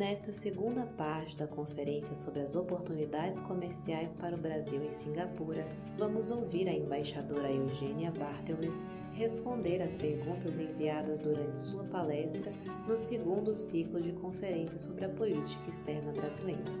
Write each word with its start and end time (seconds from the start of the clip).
Nesta 0.00 0.32
segunda 0.32 0.86
parte 0.96 1.36
da 1.36 1.46
conferência 1.46 2.16
sobre 2.16 2.40
as 2.40 2.56
oportunidades 2.56 3.38
comerciais 3.40 4.14
para 4.14 4.34
o 4.34 4.38
Brasil 4.38 4.82
em 4.82 4.90
Singapura, 4.90 5.68
vamos 5.98 6.30
ouvir 6.30 6.66
a 6.68 6.72
embaixadora 6.72 7.52
Eugênia 7.52 8.10
Bartelmes 8.10 8.72
responder 9.12 9.82
às 9.82 9.94
perguntas 9.94 10.58
enviadas 10.58 11.18
durante 11.18 11.58
sua 11.58 11.84
palestra 11.84 12.50
no 12.88 12.96
segundo 12.96 13.54
ciclo 13.54 14.00
de 14.00 14.12
conferência 14.12 14.78
sobre 14.78 15.04
a 15.04 15.10
política 15.10 15.68
externa 15.68 16.12
brasileira. 16.12 16.72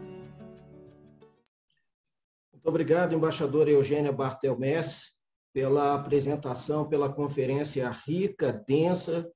Muito 2.54 2.66
obrigado, 2.66 3.14
embaixadora 3.14 3.68
Eugênia 3.68 4.12
Bartelmes, 4.12 5.10
pela 5.52 5.94
apresentação, 5.94 6.88
pela 6.88 7.12
conferência 7.12 7.86
rica, 7.90 8.50
densa 8.50 9.30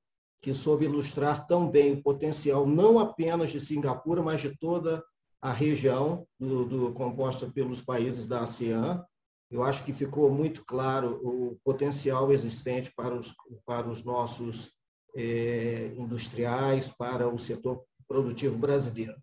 que 0.45 0.53
soube 0.53 0.85
ilustrar 0.85 1.47
tão 1.47 1.71
bem 1.71 1.95
o 1.95 2.03
potencial 2.03 2.67
não 2.67 2.99
apenas 2.99 3.51
de 3.51 3.59
Singapura, 3.59 4.23
mas 4.23 4.43
de 4.43 4.55
toda 4.55 5.03
a 5.41 5.51
região 5.51 6.27
do, 6.39 6.67
do, 6.67 6.93
composta 6.93 7.47
pelos 7.47 7.81
países 7.81 8.27
da 8.27 8.43
ASEAN. 8.43 9.03
Eu 9.51 9.63
acho 9.63 9.83
que 9.87 9.93
ficou 9.95 10.31
muito 10.31 10.63
claro 10.63 11.19
o 11.23 11.59
potencial 11.65 12.31
existente 12.31 12.93
para 12.95 13.15
os, 13.15 13.35
para 13.65 13.89
os 13.89 14.05
nossos 14.05 14.73
é, 15.17 15.95
industriais, 15.97 16.89
para 16.89 17.27
o 17.27 17.39
setor 17.39 17.83
produtivo 18.07 18.59
brasileiro. 18.59 19.17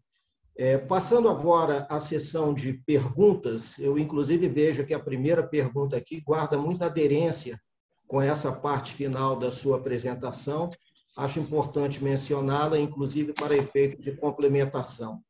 É, 0.58 0.75
passando 0.75 1.30
agora 1.30 1.85
à 1.88 1.99
sessão 1.99 2.52
de 2.52 2.73
perguntas, 2.83 3.77
eu 3.77 3.95
inclusive 3.99 4.49
vejo 4.49 4.88
que 4.88 4.94
a 4.95 4.99
primeira 4.99 5.44
pergunta 5.44 5.95
aqui 5.95 6.19
guarda 6.19 6.58
muita 6.58 6.88
aderência 6.88 7.61
com 8.08 8.19
essa 8.19 8.52
parte 8.52 8.91
final 8.91 9.38
da 9.38 9.52
sua 9.52 9.77
apresentação, 9.77 10.69
acho 11.16 11.40
importante 11.40 12.04
mencioná-la, 12.04 12.80
inclusive 12.80 13.34
para 13.34 13.58
efeito 13.58 14.02
de 14.02 14.12
complementação. 14.14 15.22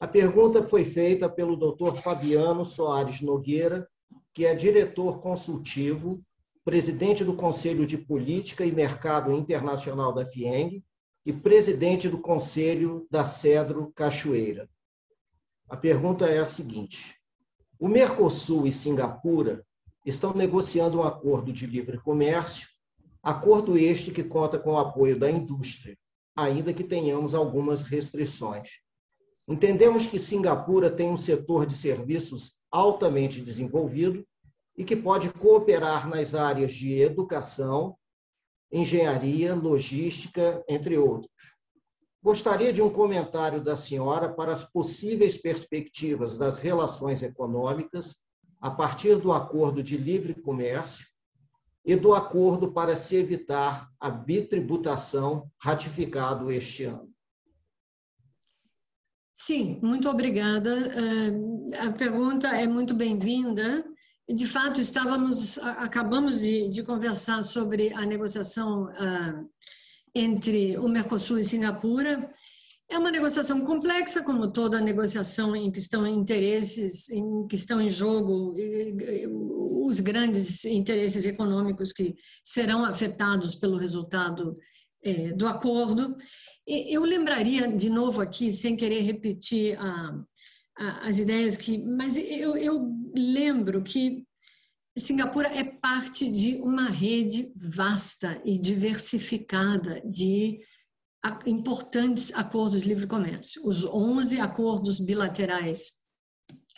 A 0.00 0.06
pergunta 0.06 0.62
foi 0.62 0.84
feita 0.84 1.28
pelo 1.28 1.56
Dr. 1.56 1.96
Fabiano 1.96 2.64
Soares 2.64 3.20
Nogueira, 3.20 3.88
que 4.32 4.46
é 4.46 4.54
diretor 4.54 5.20
consultivo, 5.20 6.22
presidente 6.64 7.24
do 7.24 7.34
Conselho 7.34 7.84
de 7.84 7.98
Política 7.98 8.64
e 8.64 8.70
Mercado 8.70 9.32
Internacional 9.32 10.12
da 10.12 10.24
FIENG 10.24 10.84
e 11.26 11.32
presidente 11.32 12.08
do 12.08 12.18
Conselho 12.18 13.06
da 13.10 13.24
Cedro 13.24 13.92
Cachoeira. 13.94 14.68
A 15.68 15.76
pergunta 15.76 16.26
é 16.26 16.38
a 16.38 16.44
seguinte: 16.44 17.16
o 17.78 17.88
Mercosul 17.88 18.66
e 18.66 18.72
Singapura 18.72 19.64
estão 20.06 20.32
negociando 20.32 20.98
um 20.98 21.02
acordo 21.02 21.52
de 21.52 21.66
livre 21.66 21.98
comércio 21.98 22.68
Acordo 23.22 23.76
este 23.76 24.10
que 24.10 24.22
conta 24.22 24.58
com 24.58 24.72
o 24.72 24.78
apoio 24.78 25.18
da 25.18 25.30
indústria, 25.30 25.96
ainda 26.36 26.72
que 26.72 26.84
tenhamos 26.84 27.34
algumas 27.34 27.82
restrições. 27.82 28.80
Entendemos 29.46 30.06
que 30.06 30.18
Singapura 30.18 30.90
tem 30.90 31.08
um 31.08 31.16
setor 31.16 31.66
de 31.66 31.74
serviços 31.74 32.60
altamente 32.70 33.40
desenvolvido 33.40 34.24
e 34.76 34.84
que 34.84 34.94
pode 34.94 35.32
cooperar 35.32 36.08
nas 36.08 36.34
áreas 36.34 36.72
de 36.72 37.00
educação, 37.00 37.96
engenharia, 38.70 39.54
logística, 39.54 40.62
entre 40.68 40.96
outros. 40.96 41.56
Gostaria 42.22 42.72
de 42.72 42.82
um 42.82 42.90
comentário 42.90 43.60
da 43.60 43.76
senhora 43.76 44.28
para 44.28 44.52
as 44.52 44.62
possíveis 44.64 45.36
perspectivas 45.36 46.36
das 46.36 46.58
relações 46.58 47.22
econômicas 47.22 48.16
a 48.60 48.70
partir 48.70 49.16
do 49.16 49.32
acordo 49.32 49.82
de 49.82 49.96
livre 49.96 50.34
comércio 50.34 51.06
e 51.88 51.96
do 51.96 52.12
acordo 52.12 52.70
para 52.70 52.94
se 52.94 53.16
evitar 53.16 53.90
a 53.98 54.10
bitributação 54.10 55.50
ratificado 55.58 56.52
este 56.52 56.84
ano. 56.84 57.08
Sim, 59.34 59.80
muito 59.82 60.06
obrigada. 60.06 60.70
Eh, 60.70 61.78
a 61.78 61.90
pergunta 61.90 62.48
é 62.48 62.66
muito 62.66 62.92
bem-vinda. 62.92 63.82
De 64.28 64.46
fato, 64.46 64.82
estávamos, 64.82 65.56
acabamos 65.56 66.40
de, 66.40 66.68
de 66.68 66.82
conversar 66.82 67.42
sobre 67.42 67.90
a 67.94 68.04
negociação 68.04 68.90
ah, 68.98 69.42
entre 70.14 70.76
o 70.76 70.88
Mercosul 70.88 71.38
e 71.38 71.44
Singapura. 71.44 72.30
É 72.90 72.96
uma 72.98 73.10
negociação 73.10 73.64
complexa, 73.64 74.22
como 74.22 74.50
toda 74.50 74.80
negociação 74.80 75.54
em 75.54 75.70
que 75.70 75.78
estão 75.78 76.06
interesses, 76.06 77.10
em 77.10 77.46
que 77.46 77.54
estão 77.54 77.80
em 77.80 77.90
jogo 77.90 78.54
os 79.86 80.00
grandes 80.00 80.64
interesses 80.64 81.26
econômicos 81.26 81.92
que 81.92 82.14
serão 82.42 82.84
afetados 82.84 83.54
pelo 83.54 83.76
resultado 83.76 84.56
é, 85.02 85.32
do 85.32 85.46
acordo. 85.46 86.16
Eu 86.66 87.02
lembraria 87.02 87.68
de 87.68 87.90
novo 87.90 88.20
aqui, 88.20 88.50
sem 88.50 88.76
querer 88.76 89.00
repetir 89.00 89.78
a, 89.78 90.20
a, 90.78 91.08
as 91.08 91.18
ideias 91.18 91.56
que, 91.56 91.78
mas 91.78 92.16
eu, 92.16 92.56
eu 92.56 92.90
lembro 93.14 93.82
que 93.82 94.26
Singapura 94.96 95.48
é 95.48 95.62
parte 95.62 96.30
de 96.30 96.56
uma 96.56 96.88
rede 96.88 97.52
vasta 97.56 98.40
e 98.44 98.58
diversificada 98.58 100.02
de 100.04 100.60
importantes 101.46 102.32
acordos 102.34 102.82
de 102.82 102.88
livre 102.88 103.06
comércio. 103.06 103.66
Os 103.66 103.84
11 103.84 104.40
acordos 104.40 105.00
bilaterais 105.00 105.92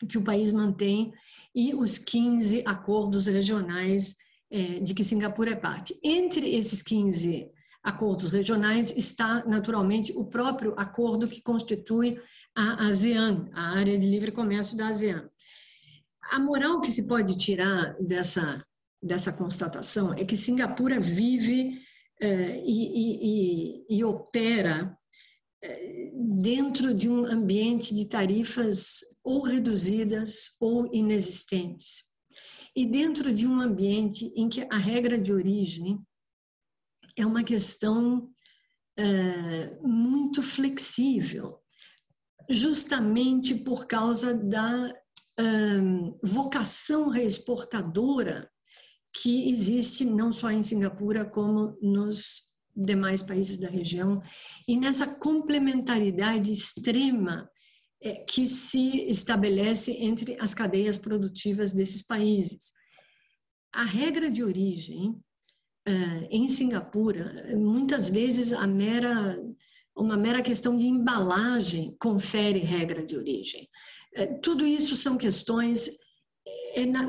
que 0.08 0.18
o 0.18 0.24
país 0.24 0.52
mantém 0.52 1.12
e 1.54 1.74
os 1.74 1.98
15 1.98 2.62
acordos 2.66 3.26
regionais 3.26 4.16
é, 4.50 4.80
de 4.80 4.94
que 4.94 5.04
Singapura 5.04 5.50
é 5.50 5.56
parte. 5.56 5.98
Entre 6.02 6.54
esses 6.54 6.82
15 6.82 7.50
acordos 7.82 8.30
regionais 8.30 8.92
está, 8.96 9.44
naturalmente, 9.46 10.12
o 10.12 10.24
próprio 10.24 10.74
acordo 10.76 11.28
que 11.28 11.42
constitui 11.42 12.20
a 12.54 12.86
ASEAN, 12.86 13.48
a 13.52 13.78
área 13.78 13.98
de 13.98 14.06
livre 14.06 14.32
comércio 14.32 14.76
da 14.76 14.88
ASEAN. 14.88 15.28
A 16.30 16.38
moral 16.38 16.80
que 16.80 16.90
se 16.90 17.06
pode 17.06 17.36
tirar 17.36 17.96
dessa, 18.00 18.64
dessa 19.02 19.32
constatação 19.32 20.12
é 20.14 20.24
que 20.24 20.36
Singapura 20.36 21.00
vive 21.00 21.80
e, 22.22 23.84
e, 23.88 23.98
e, 23.98 24.04
opera 24.04 24.96
dentro 26.40 26.94
de 26.94 27.08
um 27.08 27.24
ambiente 27.24 27.94
de 27.94 28.06
tarifas 28.06 29.00
ou 29.22 29.42
reduzidas 29.42 30.56
ou 30.60 30.88
inexistentes. 30.92 32.04
E 32.74 32.86
dentro 32.86 33.34
de 33.34 33.46
um 33.46 33.60
ambiente 33.60 34.32
em 34.36 34.48
que 34.48 34.66
a 34.70 34.76
regra 34.76 35.20
de 35.20 35.32
origem 35.32 36.00
é 37.16 37.26
uma 37.26 37.42
questão 37.42 38.30
é, 38.96 39.78
muito 39.82 40.42
flexível, 40.42 41.58
justamente 42.48 43.54
por 43.54 43.86
causa 43.86 44.34
da 44.34 44.94
vocação 46.22 47.08
reexportadora 47.08 48.50
que 49.12 49.50
existe 49.50 50.04
não 50.04 50.32
só 50.32 50.50
em 50.50 50.62
Singapura, 50.62 51.24
como 51.24 51.76
nos 51.82 52.50
demais 52.74 53.22
países 53.22 53.58
da 53.58 53.68
região, 53.68 54.22
e 54.66 54.76
nessa 54.76 55.06
complementaridade 55.06 56.52
extrema 56.52 57.50
é, 58.02 58.14
que 58.24 58.46
se 58.46 59.08
estabelece 59.10 59.92
entre 59.92 60.36
as 60.40 60.54
cadeias 60.54 60.96
produtivas 60.96 61.72
desses 61.72 62.02
países. 62.02 62.72
A 63.72 63.84
regra 63.84 64.30
de 64.30 64.42
origem 64.42 65.20
é, 65.86 65.92
em 66.30 66.48
Singapura, 66.48 67.56
muitas 67.56 68.08
vezes 68.08 68.52
a 68.52 68.66
mera 68.66 69.38
uma 69.96 70.16
mera 70.16 70.40
questão 70.40 70.76
de 70.76 70.86
embalagem 70.86 71.94
confere 72.00 72.60
regra 72.60 73.04
de 73.04 73.16
origem. 73.16 73.68
É, 74.14 74.26
tudo 74.26 74.66
isso 74.66 74.96
são 74.96 75.16
questões. 75.16 75.98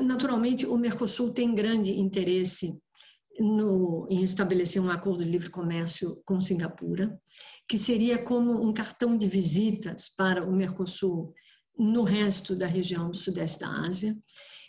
Naturalmente, 0.04 0.66
o 0.66 0.76
Mercosul 0.76 1.32
tem 1.32 1.54
grande 1.54 1.90
interesse 1.92 2.78
no, 3.38 4.06
em 4.10 4.22
estabelecer 4.22 4.80
um 4.80 4.90
acordo 4.90 5.24
de 5.24 5.30
livre 5.30 5.50
comércio 5.50 6.20
com 6.24 6.40
Singapura, 6.40 7.18
que 7.68 7.78
seria 7.78 8.22
como 8.22 8.62
um 8.62 8.72
cartão 8.72 9.16
de 9.16 9.26
visitas 9.26 10.08
para 10.08 10.46
o 10.46 10.52
Mercosul 10.52 11.32
no 11.78 12.02
resto 12.02 12.54
da 12.54 12.66
região 12.66 13.10
do 13.10 13.16
Sudeste 13.16 13.60
da 13.60 13.68
Ásia. 13.86 14.16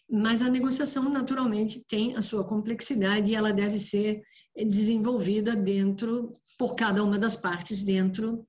Mas 0.09 0.41
a 0.41 0.49
negociação, 0.49 1.09
naturalmente, 1.09 1.83
tem 1.87 2.15
a 2.15 2.21
sua 2.21 2.43
complexidade 2.43 3.31
e 3.31 3.35
ela 3.35 3.51
deve 3.51 3.79
ser 3.79 4.21
desenvolvida 4.55 5.55
dentro, 5.55 6.37
por 6.57 6.75
cada 6.75 7.03
uma 7.03 7.17
das 7.17 7.35
partes, 7.35 7.83
dentro 7.83 8.45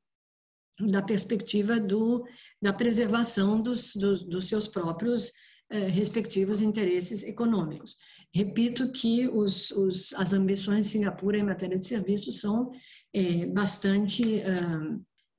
da 0.78 1.00
perspectiva 1.00 1.78
do, 1.80 2.26
da 2.60 2.72
preservação 2.72 3.60
dos, 3.60 3.94
dos, 3.94 4.22
dos 4.22 4.46
seus 4.46 4.66
próprios 4.66 5.32
eh, 5.70 5.88
respectivos 5.88 6.60
interesses 6.60 7.24
econômicos. 7.24 7.96
Repito 8.32 8.92
que 8.92 9.28
os, 9.28 9.70
os, 9.70 10.12
as 10.14 10.32
ambições 10.32 10.86
de 10.86 10.92
Singapura 10.92 11.38
em 11.38 11.44
matéria 11.44 11.78
de 11.78 11.86
serviços 11.86 12.40
são 12.40 12.70
é, 13.12 13.46
bastante 13.46 14.42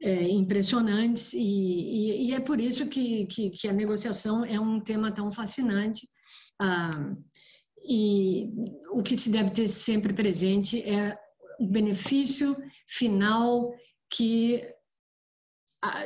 é, 0.01 0.29
impressionantes 0.29 1.33
e, 1.33 1.39
e, 1.39 2.27
e, 2.27 2.33
é 2.33 2.39
por 2.39 2.59
isso 2.59 2.87
que, 2.87 3.25
que, 3.27 3.49
que, 3.49 3.67
a 3.67 3.73
negociação 3.73 4.45
é 4.45 4.59
um 4.59 4.79
tema 4.79 5.11
tão 5.11 5.31
fascinante. 5.31 6.07
Ah, 6.59 7.13
e 7.87 8.49
o 8.91 9.03
que 9.03 9.17
se 9.17 9.29
deve 9.29 9.51
ter 9.51 9.67
sempre 9.67 10.13
presente 10.13 10.81
é 10.81 11.17
o 11.59 11.67
benefício 11.67 12.55
final 12.87 13.71
que 14.09 14.63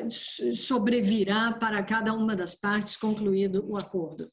sobrevirá 0.09 1.53
para 1.53 1.83
cada 1.83 2.13
uma 2.13 2.35
das 2.35 2.55
partes 2.55 2.95
concluído 2.95 3.65
o 3.67 3.77
acordo. 3.77 4.29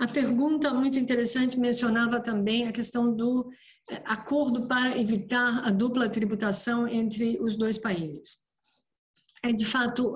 A 0.00 0.06
pergunta 0.06 0.72
muito 0.72 0.98
interessante 0.98 1.58
mencionava 1.58 2.20
também 2.20 2.66
a 2.66 2.72
questão 2.72 3.14
do 3.14 3.50
eh, 3.90 4.02
acordo 4.04 4.66
para 4.66 4.98
evitar 4.98 5.64
a 5.64 5.70
dupla 5.70 6.08
tributação 6.08 6.88
entre 6.88 7.38
os 7.40 7.56
dois 7.56 7.78
países. 7.78 8.38
É 9.44 9.52
de 9.52 9.64
fato, 9.64 10.14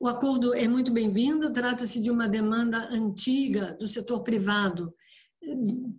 o 0.00 0.08
acordo 0.08 0.54
é 0.54 0.66
muito 0.66 0.90
bem-vindo, 0.90 1.52
trata-se 1.52 2.02
de 2.02 2.10
uma 2.10 2.26
demanda 2.26 2.88
antiga 2.90 3.76
do 3.78 3.86
setor 3.86 4.22
privado, 4.22 4.92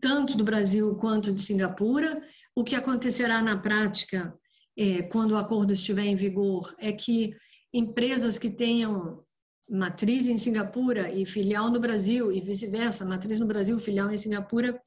tanto 0.01 0.35
do 0.35 0.43
Brasil 0.43 0.95
quanto 0.95 1.31
de 1.31 1.41
Singapura. 1.41 2.21
O 2.55 2.63
que 2.63 2.75
acontecerá 2.75 3.41
na 3.41 3.57
prática, 3.57 4.33
é, 4.77 5.03
quando 5.03 5.31
o 5.31 5.37
acordo 5.37 5.73
estiver 5.73 6.05
em 6.05 6.15
vigor, 6.15 6.75
é 6.79 6.91
que 6.91 7.35
empresas 7.73 8.37
que 8.37 8.49
tenham 8.49 9.23
matriz 9.69 10.27
em 10.27 10.37
Singapura 10.37 11.11
e 11.11 11.25
filial 11.25 11.71
no 11.71 11.79
Brasil 11.79 12.31
e 12.31 12.41
vice-versa, 12.41 13.05
matriz 13.05 13.39
no 13.39 13.47
Brasil, 13.47 13.79
filial 13.79 14.11
em 14.11 14.17
Singapura, 14.17 14.79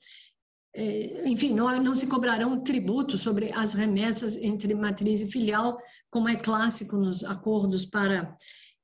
é, 0.75 1.29
enfim, 1.29 1.55
não, 1.55 1.83
não 1.83 1.95
se 1.95 2.07
cobrarão 2.07 2.63
tributo 2.63 3.17
sobre 3.17 3.51
as 3.53 3.73
remessas 3.73 4.37
entre 4.37 4.75
matriz 4.75 5.23
e 5.23 5.31
filial, 5.31 5.79
como 6.11 6.29
é 6.29 6.37
clássico 6.37 6.97
nos 6.97 7.25
acordos 7.25 7.87
para 7.87 8.37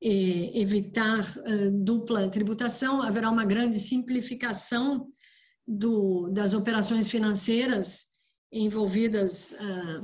é, 0.02 0.58
evitar 0.58 1.20
é, 1.44 1.70
dupla 1.70 2.30
tributação, 2.30 3.02
haverá 3.02 3.30
uma 3.30 3.44
grande 3.44 3.78
simplificação 3.78 5.06
do, 5.68 6.28
das 6.30 6.54
operações 6.54 7.08
financeiras 7.08 8.06
envolvidas 8.50 9.54
ah, 9.58 10.02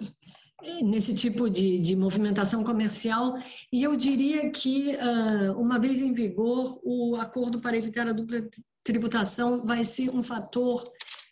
nesse 0.82 1.14
tipo 1.14 1.48
de, 1.48 1.78
de 1.78 1.94
movimentação 1.94 2.64
comercial. 2.64 3.38
E 3.72 3.82
eu 3.82 3.96
diria 3.96 4.50
que, 4.50 4.96
uh, 4.96 5.58
uma 5.58 5.78
vez 5.78 6.00
em 6.00 6.12
vigor, 6.12 6.80
o 6.82 7.16
acordo 7.16 7.60
para 7.60 7.76
evitar 7.76 8.06
a 8.08 8.12
dupla 8.12 8.48
tributação 8.82 9.64
vai 9.64 9.84
ser 9.84 10.10
um 10.10 10.22
fator 10.22 10.90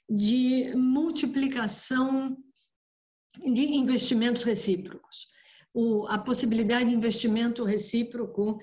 de 0.09 0.73
multiplicação 0.77 2.37
de 3.53 3.63
investimentos 3.63 4.43
recíprocos. 4.45 5.27
O, 5.75 6.07
a 6.07 6.19
possibilidade 6.19 6.89
de 6.89 6.95
investimento 6.95 7.65
recíproco 7.65 8.59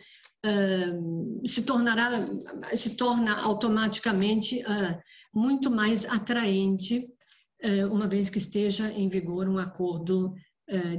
uh, 0.46 1.48
se 1.48 1.64
tornará, 1.64 2.28
se 2.74 2.96
torna 2.96 3.40
automaticamente 3.42 4.62
uh, 4.62 4.98
muito 5.34 5.70
mais 5.70 6.06
atraente, 6.06 7.08
uma 7.90 8.10
vez 8.10 8.30
que 8.30 8.40
esteja 8.40 8.92
em 8.92 9.08
vigor 9.08 9.48
um 9.48 9.58
acordo 9.58 10.36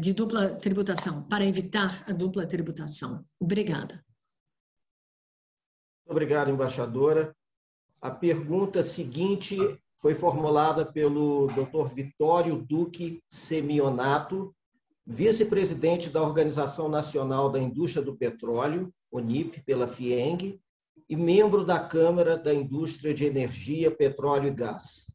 de 0.00 0.12
dupla 0.12 0.54
tributação, 0.56 1.22
para 1.24 1.44
evitar 1.44 2.04
a 2.08 2.12
dupla 2.12 2.46
tributação. 2.46 3.24
Obrigada. 3.40 4.04
Obrigado, 6.06 6.50
embaixadora. 6.50 7.34
A 8.00 8.10
pergunta 8.10 8.82
seguinte 8.82 9.56
foi 9.96 10.14
formulada 10.14 10.84
pelo 10.84 11.46
Dr. 11.46 11.94
Vitório 11.94 12.56
Duque 12.60 13.22
Semionato, 13.26 14.54
vice-presidente 15.06 16.10
da 16.10 16.22
Organização 16.22 16.88
Nacional 16.90 17.50
da 17.50 17.58
Indústria 17.58 18.04
do 18.04 18.14
Petróleo, 18.14 18.92
ONIP, 19.10 19.62
pela 19.62 19.86
FIENG, 19.86 20.60
e 21.08 21.16
membro 21.16 21.64
da 21.64 21.78
Câmara 21.78 22.36
da 22.36 22.52
Indústria 22.52 23.14
de 23.14 23.24
Energia, 23.24 23.90
Petróleo 23.90 24.48
e 24.48 24.54
Gás. 24.54 25.06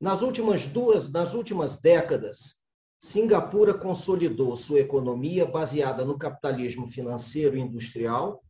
Nas 0.00 0.22
últimas 0.22 0.66
duas, 0.66 1.08
nas 1.10 1.32
últimas 1.32 1.80
décadas, 1.80 2.62
Singapura 3.04 3.74
consolidou 3.74 4.56
sua 4.56 4.80
economia 4.80 5.44
baseada 5.44 6.06
no 6.06 6.16
capitalismo 6.16 6.86
financeiro 6.86 7.54
e 7.54 7.60
industrial 7.60 8.42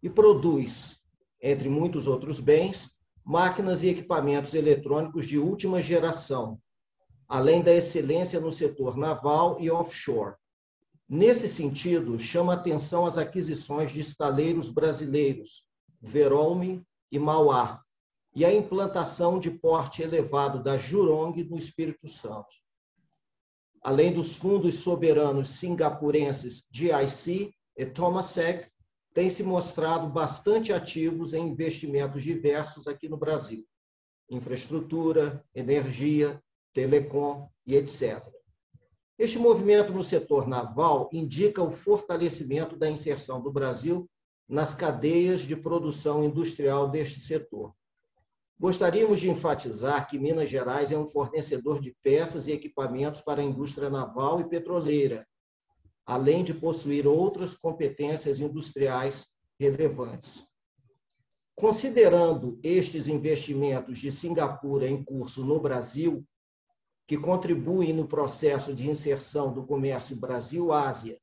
e 0.00 0.08
produz, 0.08 1.00
entre 1.42 1.68
muitos 1.68 2.06
outros 2.06 2.38
bens, 2.38 2.88
máquinas 3.24 3.82
e 3.82 3.88
equipamentos 3.88 4.54
eletrônicos 4.54 5.26
de 5.26 5.40
última 5.40 5.82
geração, 5.82 6.56
além 7.26 7.62
da 7.62 7.74
excelência 7.74 8.38
no 8.38 8.52
setor 8.52 8.96
naval 8.96 9.56
e 9.58 9.68
offshore. 9.72 10.36
Nesse 11.08 11.48
sentido, 11.48 12.16
chama 12.16 12.54
atenção 12.54 13.06
as 13.06 13.18
aquisições 13.18 13.90
de 13.90 13.98
estaleiros 13.98 14.70
brasileiros, 14.70 15.64
Verolme 16.00 16.86
e 17.10 17.18
Mauá, 17.18 17.82
e 18.36 18.44
a 18.44 18.54
implantação 18.54 19.40
de 19.40 19.50
porte 19.50 20.00
elevado 20.00 20.62
da 20.62 20.78
Jurong 20.78 21.42
no 21.42 21.58
Espírito 21.58 22.06
Santo 22.06 22.54
além 23.86 24.12
dos 24.12 24.34
fundos 24.34 24.80
soberanos 24.80 25.48
singapurenses 25.48 26.66
GIC 26.72 27.54
e 27.76 27.86
Thomasec, 27.86 28.68
têm 29.14 29.30
se 29.30 29.44
mostrado 29.44 30.08
bastante 30.08 30.72
ativos 30.72 31.32
em 31.32 31.46
investimentos 31.46 32.24
diversos 32.24 32.88
aqui 32.88 33.08
no 33.08 33.16
Brasil, 33.16 33.64
infraestrutura, 34.28 35.40
energia, 35.54 36.42
telecom 36.74 37.48
e 37.64 37.76
etc. 37.76 38.26
Este 39.16 39.38
movimento 39.38 39.92
no 39.92 40.02
setor 40.02 40.48
naval 40.48 41.08
indica 41.12 41.62
o 41.62 41.70
fortalecimento 41.70 42.76
da 42.76 42.90
inserção 42.90 43.40
do 43.40 43.52
Brasil 43.52 44.10
nas 44.48 44.74
cadeias 44.74 45.42
de 45.42 45.54
produção 45.54 46.24
industrial 46.24 46.90
deste 46.90 47.20
setor. 47.20 47.72
Gostaríamos 48.58 49.20
de 49.20 49.28
enfatizar 49.28 50.08
que 50.08 50.18
Minas 50.18 50.48
Gerais 50.48 50.90
é 50.90 50.96
um 50.96 51.06
fornecedor 51.06 51.78
de 51.78 51.94
peças 52.02 52.46
e 52.46 52.52
equipamentos 52.52 53.20
para 53.20 53.42
a 53.42 53.44
indústria 53.44 53.90
naval 53.90 54.40
e 54.40 54.48
petroleira, 54.48 55.26
além 56.06 56.42
de 56.42 56.54
possuir 56.54 57.06
outras 57.06 57.54
competências 57.54 58.40
industriais 58.40 59.26
relevantes. 59.60 60.42
Considerando 61.54 62.58
estes 62.62 63.08
investimentos 63.08 63.98
de 63.98 64.10
Singapura 64.10 64.88
em 64.88 65.04
curso 65.04 65.44
no 65.44 65.60
Brasil, 65.60 66.26
que 67.06 67.18
contribuem 67.18 67.92
no 67.92 68.08
processo 68.08 68.74
de 68.74 68.88
inserção 68.88 69.52
do 69.52 69.66
comércio 69.66 70.16
Brasil-Ásia, 70.16 71.18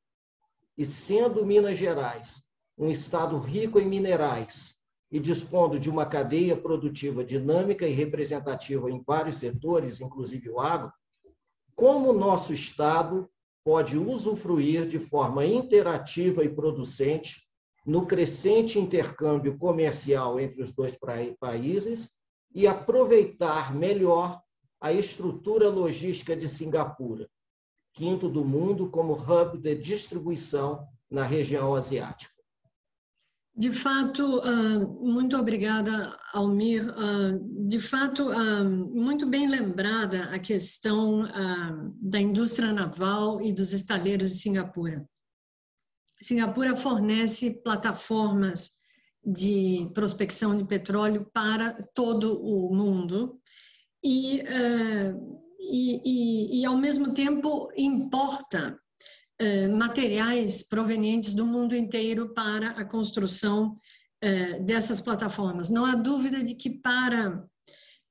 e 0.77 0.85
sendo 0.85 1.45
Minas 1.45 1.77
Gerais 1.77 2.43
um 2.77 2.89
estado 2.89 3.37
rico 3.37 3.79
em 3.79 3.87
minerais, 3.87 4.75
e 5.13 5.19
dispondo 5.19 5.79
de 5.79 5.91
uma 5.91 6.07
cadeia 6.07 6.57
produtiva 6.57 7.23
dinâmica 7.23 7.87
e 7.87 7.93
representativa 7.93 8.89
em 8.89 8.99
vários 9.05 9.37
setores, 9.37 10.01
inclusive 10.01 10.49
o 10.49 10.59
agro, 10.59 10.91
como 11.75 12.09
o 12.09 12.17
nosso 12.17 12.51
Estado 12.51 13.29
pode 13.63 13.95
usufruir 13.95 14.87
de 14.87 14.97
forma 14.97 15.45
interativa 15.45 16.43
e 16.43 16.49
producente 16.49 17.43
no 17.85 18.07
crescente 18.07 18.79
intercâmbio 18.79 19.55
comercial 19.55 20.39
entre 20.39 20.63
os 20.63 20.71
dois 20.71 20.97
países 21.39 22.13
e 22.51 22.65
aproveitar 22.65 23.71
melhor 23.75 24.41
a 24.81 24.91
estrutura 24.91 25.69
logística 25.69 26.35
de 26.35 26.49
Singapura, 26.49 27.29
quinto 27.93 28.27
do 28.27 28.43
mundo 28.43 28.89
como 28.89 29.13
hub 29.13 29.59
de 29.59 29.75
distribuição 29.75 30.87
na 31.07 31.23
região 31.23 31.75
asiática. 31.75 32.32
De 33.55 33.71
fato, 33.71 34.41
ah, 34.43 34.79
muito 34.99 35.37
obrigada, 35.37 36.17
Almir. 36.33 36.89
Ah, 36.97 37.37
de 37.67 37.79
fato, 37.79 38.31
ah, 38.31 38.63
muito 38.63 39.27
bem 39.27 39.47
lembrada 39.47 40.23
a 40.33 40.39
questão 40.39 41.21
da 42.01 42.19
indústria 42.19 42.73
naval 42.73 43.41
e 43.41 43.53
dos 43.53 43.71
estaleiros 43.71 44.31
de 44.31 44.37
Singapura. 44.37 45.07
Singapura 46.19 46.75
fornece 46.75 47.61
plataformas 47.61 48.71
de 49.23 49.87
prospecção 49.93 50.55
de 50.55 50.65
petróleo 50.65 51.29
para 51.31 51.73
todo 51.93 52.41
o 52.43 52.73
mundo 52.73 53.39
e, 54.03 54.41
e, 55.59 56.01
e, 56.05 56.61
e 56.61 56.65
ao 56.65 56.77
mesmo 56.77 57.13
tempo, 57.13 57.69
importa 57.77 58.79
eh, 59.39 59.67
materiais 59.67 60.61
provenientes 60.61 61.33
do 61.33 61.43
mundo 61.43 61.75
inteiro 61.75 62.33
para 62.35 62.69
a 62.69 62.85
construção 62.85 63.75
eh, 64.21 64.59
dessas 64.59 65.01
plataformas. 65.01 65.71
Não 65.71 65.85
há 65.85 65.95
dúvida 65.95 66.43
de 66.43 66.53
que 66.53 66.69
para 66.69 67.43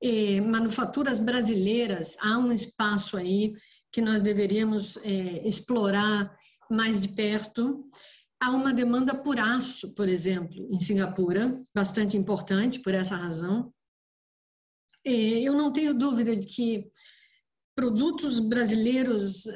eh, 0.02 0.41
manufaturas 0.41 1.21
brasileiras 1.21 2.17
há 2.21 2.37
um 2.38 2.50
espaço 2.50 3.17
aí 3.17 3.52
que 3.93 4.00
nós 4.00 4.21
deveríamos 4.21 4.97
explorar 5.45 6.35
mais 6.71 6.99
de 6.99 7.09
perto. 7.09 7.87
Há 8.41 8.50
uma 8.50 8.73
demanda 8.73 9.14
por 9.14 9.38
aço, 9.38 9.95
por 9.95 10.09
exemplo, 10.09 10.67
em 10.71 10.81
Singapura, 10.81 11.62
bastante 11.75 12.17
importante 12.17 12.81
por 12.81 12.95
essa 12.95 13.14
razão. 13.14 13.71
Eu 15.05 15.52
não 15.52 15.71
tenho 15.71 15.93
dúvida 15.93 16.35
de 16.35 16.47
que 16.47 16.91
produtos 17.76 18.41
brasileiros 18.41 19.47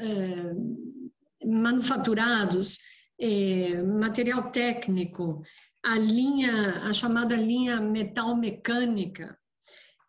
manufaturados, 1.45 2.78
é, 3.21 3.83
material 3.83 4.50
técnico, 4.50 5.43
a 5.85 5.99
linha, 5.99 6.83
a 6.83 6.93
chamada 6.93 7.37
linha 7.37 7.81
metal 7.81 8.37
mecânica, 8.37 9.38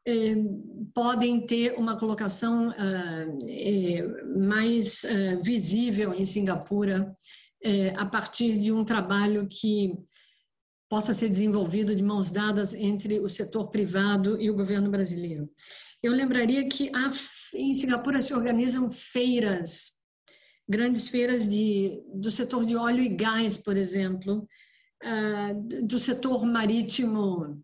é, 0.07 0.35
podem 0.93 1.45
ter 1.45 1.73
uma 1.77 1.97
colocação 1.99 2.73
ah, 2.77 3.25
é, 3.45 4.01
mais 4.37 5.03
ah, 5.03 5.41
visível 5.43 6.13
em 6.13 6.23
Singapura 6.23 7.13
é, 7.61 7.89
a 7.89 8.05
partir 8.05 8.57
de 8.57 8.71
um 8.71 8.85
trabalho 8.85 9.47
que 9.49 9.93
possa 10.89 11.13
ser 11.13 11.27
desenvolvido 11.27 11.93
de 11.93 12.01
mãos 12.01 12.31
dadas 12.31 12.73
entre 12.73 13.19
o 13.19 13.29
setor 13.29 13.67
privado 13.67 14.41
e 14.41 14.49
o 14.49 14.55
governo 14.55 14.89
brasileiro. 14.89 15.49
Eu 16.01 16.13
lembraria 16.13 16.65
que 16.69 16.89
em 17.53 17.73
Singapura 17.73 18.21
se 18.21 18.33
organizam 18.33 18.89
feiras, 18.89 19.96
grandes 20.67 21.07
feiras 21.07 21.47
de, 21.47 22.03
do 22.13 22.29
setor 22.29 22.65
de 22.65 22.75
óleo 22.75 23.01
e 23.01 23.09
gás, 23.09 23.57
por 23.57 23.77
exemplo, 23.77 24.47
uh, 25.03 25.85
do 25.85 25.97
setor 25.97 26.45
marítimo 26.45 27.61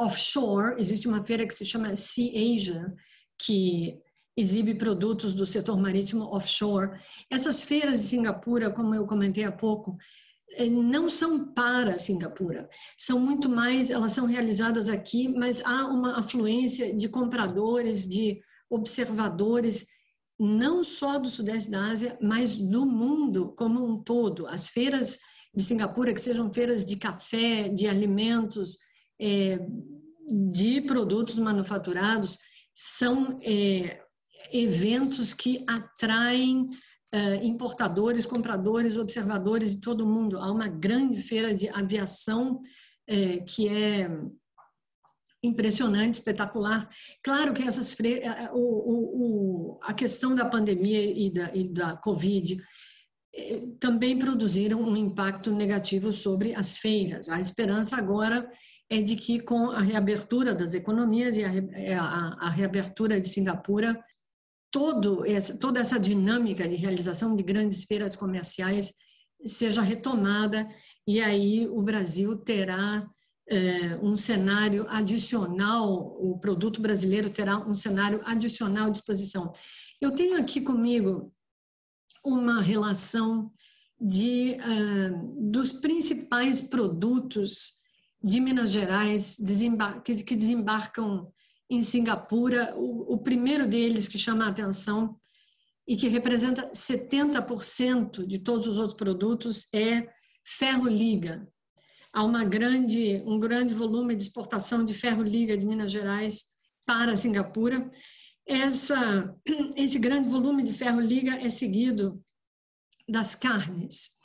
offshore. 0.00 0.80
Existe 0.80 1.06
uma 1.06 1.24
feira 1.24 1.46
que 1.46 1.54
se 1.54 1.66
chama 1.66 1.94
Sea 1.96 2.56
Asia, 2.56 2.94
que 3.38 4.00
exibe 4.36 4.74
produtos 4.74 5.34
do 5.34 5.44
setor 5.44 5.78
marítimo 5.78 6.24
offshore. 6.32 6.98
Essas 7.30 7.62
feiras 7.62 8.00
de 8.00 8.06
Singapura, 8.06 8.70
como 8.70 8.94
eu 8.94 9.06
comentei 9.06 9.44
há 9.44 9.50
pouco, 9.52 9.96
eh, 10.52 10.70
não 10.70 11.10
são 11.10 11.52
para 11.52 11.98
Singapura, 11.98 12.70
são 12.96 13.18
muito 13.18 13.48
mais, 13.48 13.90
elas 13.90 14.12
são 14.12 14.26
realizadas 14.26 14.88
aqui, 14.88 15.28
mas 15.28 15.60
há 15.64 15.86
uma 15.86 16.20
afluência 16.20 16.96
de 16.96 17.08
compradores, 17.08 18.06
de 18.06 18.40
observadores, 18.70 19.86
não 20.38 20.84
só 20.84 21.18
do 21.18 21.28
Sudeste 21.28 21.70
da 21.70 21.86
Ásia, 21.86 22.18
mas 22.20 22.58
do 22.58 22.86
mundo 22.86 23.54
como 23.56 23.84
um 23.84 24.02
todo. 24.02 24.46
As 24.46 24.68
feiras 24.68 25.18
de 25.54 25.62
Singapura, 25.62 26.14
que 26.14 26.20
sejam 26.20 26.52
feiras 26.52 26.84
de 26.84 26.96
café, 26.96 27.68
de 27.68 27.88
alimentos, 27.88 28.78
é, 29.20 29.58
de 30.52 30.82
produtos 30.82 31.38
manufaturados, 31.38 32.38
são 32.74 33.38
é, 33.42 34.00
eventos 34.52 35.34
que 35.34 35.64
atraem 35.66 36.68
uh, 37.14 37.42
importadores, 37.44 38.26
compradores, 38.26 38.96
observadores 38.96 39.74
de 39.74 39.80
todo 39.80 40.06
mundo. 40.06 40.38
Há 40.38 40.50
uma 40.50 40.68
grande 40.68 41.20
feira 41.20 41.54
de 41.54 41.68
aviação 41.68 42.56
uh, 42.56 43.44
que 43.46 43.68
é 43.68 44.08
impressionante, 45.42 46.14
espetacular. 46.14 46.88
Claro 47.22 47.54
que 47.54 47.62
essas 47.62 47.96
o, 48.52 48.58
o, 48.58 49.74
o, 49.74 49.78
a 49.82 49.94
questão 49.94 50.34
da 50.34 50.44
pandemia 50.44 51.00
e 51.00 51.30
da, 51.30 51.54
e 51.54 51.68
da 51.68 51.96
Covid 51.96 52.60
eh, 53.34 53.62
também 53.78 54.18
produziram 54.18 54.80
um 54.80 54.96
impacto 54.96 55.52
negativo 55.52 56.12
sobre 56.12 56.54
as 56.54 56.76
feiras. 56.76 57.28
A 57.28 57.40
esperança 57.40 57.96
agora 57.96 58.50
é 58.90 59.00
de 59.00 59.16
que 59.16 59.40
com 59.40 59.70
a 59.70 59.80
reabertura 59.80 60.54
das 60.54 60.74
economias 60.74 61.36
e 61.36 61.44
a, 61.44 61.50
a, 62.02 62.46
a 62.46 62.50
reabertura 62.50 63.20
de 63.20 63.28
Singapura, 63.28 64.02
todo 64.70 65.24
essa, 65.24 65.58
toda 65.58 65.80
essa 65.80 66.00
dinâmica 66.00 66.68
de 66.68 66.74
realização 66.74 67.36
de 67.36 67.42
grandes 67.42 67.84
feiras 67.84 68.16
comerciais 68.16 68.92
seja 69.44 69.82
retomada 69.82 70.66
e 71.06 71.20
aí 71.20 71.66
o 71.68 71.80
Brasil 71.82 72.36
terá 72.36 73.08
é, 73.50 73.96
um 74.02 74.16
cenário 74.16 74.86
adicional, 74.88 76.16
o 76.20 76.38
produto 76.38 76.80
brasileiro 76.80 77.30
terá 77.30 77.58
um 77.58 77.74
cenário 77.74 78.20
adicional 78.24 78.86
à 78.86 78.90
disposição. 78.90 79.52
Eu 80.00 80.12
tenho 80.12 80.38
aqui 80.38 80.60
comigo 80.60 81.32
uma 82.24 82.60
relação 82.60 83.50
de, 84.00 84.56
uh, 84.60 85.50
dos 85.50 85.72
principais 85.72 86.60
produtos 86.60 87.78
de 88.22 88.40
Minas 88.40 88.70
Gerais 88.70 89.36
que, 90.04 90.22
que 90.22 90.36
desembarcam 90.36 91.32
em 91.70 91.80
Singapura, 91.80 92.74
o, 92.76 93.14
o 93.14 93.18
primeiro 93.18 93.66
deles 93.66 94.08
que 94.08 94.18
chama 94.18 94.44
a 94.44 94.48
atenção 94.48 95.18
e 95.86 95.96
que 95.96 96.08
representa 96.08 96.70
70% 96.70 98.26
de 98.26 98.38
todos 98.38 98.66
os 98.66 98.78
outros 98.78 98.96
produtos 98.96 99.66
é 99.72 100.08
ferro-liga. 100.44 101.48
Há 102.18 102.24
uma 102.24 102.44
grande, 102.44 103.22
um 103.24 103.38
grande 103.38 103.72
volume 103.72 104.16
de 104.16 104.24
exportação 104.24 104.84
de 104.84 104.92
ferro-liga 104.92 105.56
de 105.56 105.64
Minas 105.64 105.92
Gerais 105.92 106.46
para 106.84 107.16
Singapura. 107.16 107.88
Essa, 108.44 109.32
esse 109.76 110.00
grande 110.00 110.28
volume 110.28 110.64
de 110.64 110.72
ferro-liga 110.72 111.36
é 111.36 111.48
seguido 111.48 112.20
das 113.08 113.36
carnes. 113.36 114.16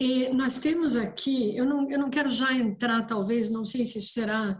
E 0.00 0.30
nós 0.30 0.58
temos 0.58 0.96
aqui, 0.96 1.54
eu 1.54 1.66
não, 1.66 1.90
eu 1.90 1.98
não 1.98 2.08
quero 2.08 2.30
já 2.30 2.54
entrar, 2.54 3.06
talvez, 3.06 3.50
não 3.50 3.66
sei 3.66 3.84
se 3.84 3.98
isso 3.98 4.14
será 4.14 4.58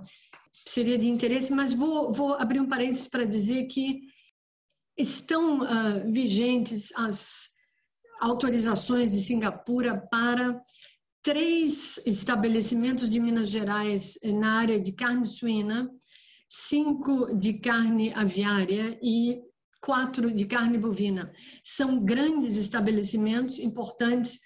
seria 0.68 0.98
de 0.98 1.08
interesse, 1.08 1.54
mas 1.54 1.72
vou, 1.72 2.12
vou 2.12 2.34
abrir 2.34 2.60
um 2.60 2.68
parênteses 2.68 3.08
para 3.08 3.24
dizer 3.24 3.68
que 3.68 4.02
estão 4.98 5.60
uh, 5.62 6.12
vigentes 6.12 6.92
as 6.94 7.52
autorizações 8.20 9.12
de 9.12 9.20
Singapura 9.20 9.96
para 10.10 10.62
três 11.26 12.00
estabelecimentos 12.06 13.10
de 13.10 13.18
Minas 13.18 13.48
Gerais 13.48 14.16
na 14.22 14.60
área 14.60 14.78
de 14.78 14.92
carne 14.92 15.26
suína, 15.26 15.90
cinco 16.48 17.36
de 17.36 17.54
carne 17.54 18.14
aviária 18.14 18.96
e 19.02 19.42
quatro 19.80 20.32
de 20.32 20.46
carne 20.46 20.78
bovina. 20.78 21.32
São 21.64 21.98
grandes 21.98 22.56
estabelecimentos 22.56 23.58
importantes 23.58 24.38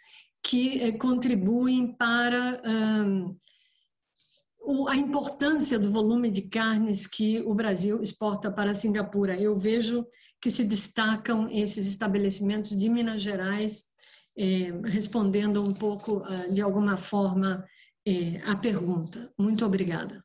que 0.42 0.80
eh, 0.80 0.92
contribuem 0.92 1.94
para 1.98 2.62
um, 4.66 4.88
a 4.88 4.96
importância 4.96 5.78
do 5.78 5.92
volume 5.92 6.30
de 6.30 6.48
carnes 6.48 7.06
que 7.06 7.42
o 7.42 7.54
Brasil 7.54 8.00
exporta 8.00 8.50
para 8.50 8.74
Singapura. 8.74 9.38
Eu 9.38 9.58
vejo 9.58 10.06
que 10.40 10.50
se 10.50 10.64
destacam 10.64 11.46
esses 11.50 11.86
estabelecimentos 11.86 12.70
de 12.70 12.88
Minas 12.88 13.20
Gerais, 13.20 13.89
eh, 14.42 14.72
respondendo 14.84 15.62
um 15.62 15.74
pouco, 15.74 16.22
ah, 16.24 16.46
de 16.46 16.62
alguma 16.62 16.96
forma, 16.96 17.62
eh, 18.06 18.40
a 18.46 18.56
pergunta. 18.56 19.30
Muito 19.38 19.66
obrigada. 19.66 20.24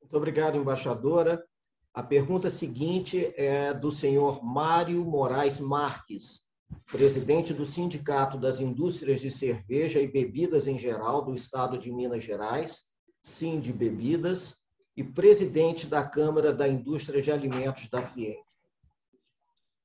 Muito 0.00 0.16
obrigado, 0.16 0.56
embaixadora. 0.56 1.44
A 1.92 2.02
pergunta 2.02 2.48
seguinte 2.48 3.34
é 3.36 3.74
do 3.74 3.92
senhor 3.92 4.42
Mário 4.42 5.04
Moraes 5.04 5.60
Marques, 5.60 6.46
presidente 6.90 7.52
do 7.52 7.66
Sindicato 7.66 8.38
das 8.38 8.60
Indústrias 8.60 9.20
de 9.20 9.30
Cerveja 9.30 10.00
e 10.00 10.10
Bebidas 10.10 10.66
em 10.66 10.78
Geral 10.78 11.22
do 11.22 11.34
Estado 11.34 11.76
de 11.76 11.92
Minas 11.92 12.24
Gerais 12.24 12.84
Sim 13.22 13.58
de 13.58 13.72
Bebidas 13.72 14.56
e 14.96 15.02
presidente 15.02 15.86
da 15.86 16.02
Câmara 16.02 16.52
da 16.52 16.66
Indústria 16.66 17.20
de 17.20 17.30
Alimentos 17.30 17.90
da 17.90 18.00
FIENG. 18.00 18.38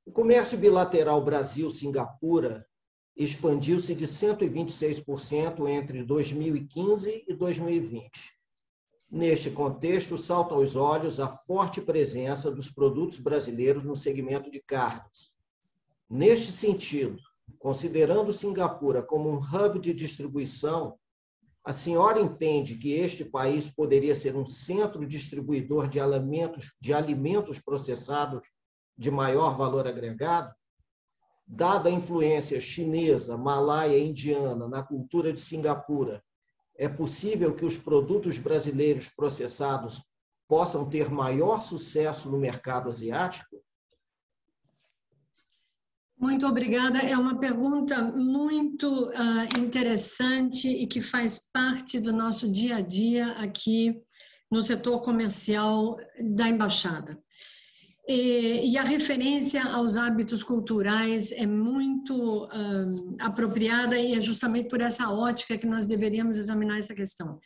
O 0.05 0.11
comércio 0.11 0.57
bilateral 0.57 1.21
Brasil-Singapura 1.23 2.65
expandiu-se 3.15 3.93
de 3.93 4.07
126% 4.07 5.67
entre 5.67 6.03
2015 6.03 7.25
e 7.27 7.33
2020. 7.33 8.09
Neste 9.09 9.51
contexto, 9.51 10.17
salta 10.17 10.55
aos 10.55 10.75
olhos 10.75 11.19
a 11.19 11.27
forte 11.27 11.81
presença 11.81 12.49
dos 12.49 12.69
produtos 12.69 13.19
brasileiros 13.19 13.83
no 13.83 13.95
segmento 13.95 14.49
de 14.49 14.61
carnes. 14.61 15.33
Neste 16.09 16.51
sentido, 16.51 17.19
considerando 17.59 18.31
Singapura 18.31 19.01
como 19.03 19.29
um 19.29 19.37
hub 19.37 19.79
de 19.79 19.93
distribuição 19.93 20.97
a 21.63 21.71
senhora 21.71 22.19
entende 22.19 22.75
que 22.75 22.93
este 22.93 23.23
país 23.23 23.69
poderia 23.69 24.15
ser 24.15 24.35
um 24.35 24.47
centro 24.47 25.05
distribuidor 25.05 25.87
de 25.87 25.99
alimentos, 25.99 26.75
de 26.81 26.91
alimentos 26.91 27.59
processados 27.59 28.41
de 28.97 29.11
maior 29.11 29.55
valor 29.55 29.87
agregado? 29.87 30.51
Dada 31.53 31.89
a 31.89 31.91
influência 31.91 32.61
chinesa, 32.61 33.37
malaia 33.37 33.99
indiana 33.99 34.69
na 34.69 34.81
cultura 34.81 35.33
de 35.33 35.41
Singapura, 35.41 36.23
é 36.77 36.87
possível 36.87 37.53
que 37.53 37.65
os 37.65 37.77
produtos 37.77 38.37
brasileiros 38.37 39.09
processados 39.09 40.01
possam 40.47 40.89
ter 40.89 41.11
maior 41.11 41.61
sucesso 41.61 42.31
no 42.31 42.37
mercado 42.37 42.89
asiático? 42.89 43.61
Muito 46.17 46.47
obrigada. 46.47 46.99
É 46.99 47.17
uma 47.17 47.37
pergunta 47.37 48.01
muito 48.01 49.09
uh, 49.09 49.59
interessante 49.59 50.69
e 50.69 50.87
que 50.87 51.01
faz 51.01 51.37
parte 51.51 51.99
do 51.99 52.13
nosso 52.13 52.49
dia 52.49 52.77
a 52.77 52.81
dia 52.81 53.33
aqui 53.33 54.01
no 54.49 54.61
setor 54.61 55.01
comercial 55.01 55.97
da 56.17 56.47
embaixada. 56.47 57.21
E, 58.07 58.71
e 58.71 58.77
a 58.77 58.83
referência 58.83 59.63
aos 59.63 59.95
hábitos 59.95 60.41
culturais 60.41 61.31
é 61.31 61.45
muito 61.45 62.45
uh, 62.45 63.15
apropriada 63.19 63.97
e 63.97 64.15
é 64.15 64.21
justamente 64.21 64.69
por 64.69 64.81
essa 64.81 65.09
ótica 65.09 65.57
que 65.57 65.67
nós 65.67 65.85
deveríamos 65.85 66.37
examinar 66.37 66.79
essa 66.79 66.95
questão. 66.95 67.39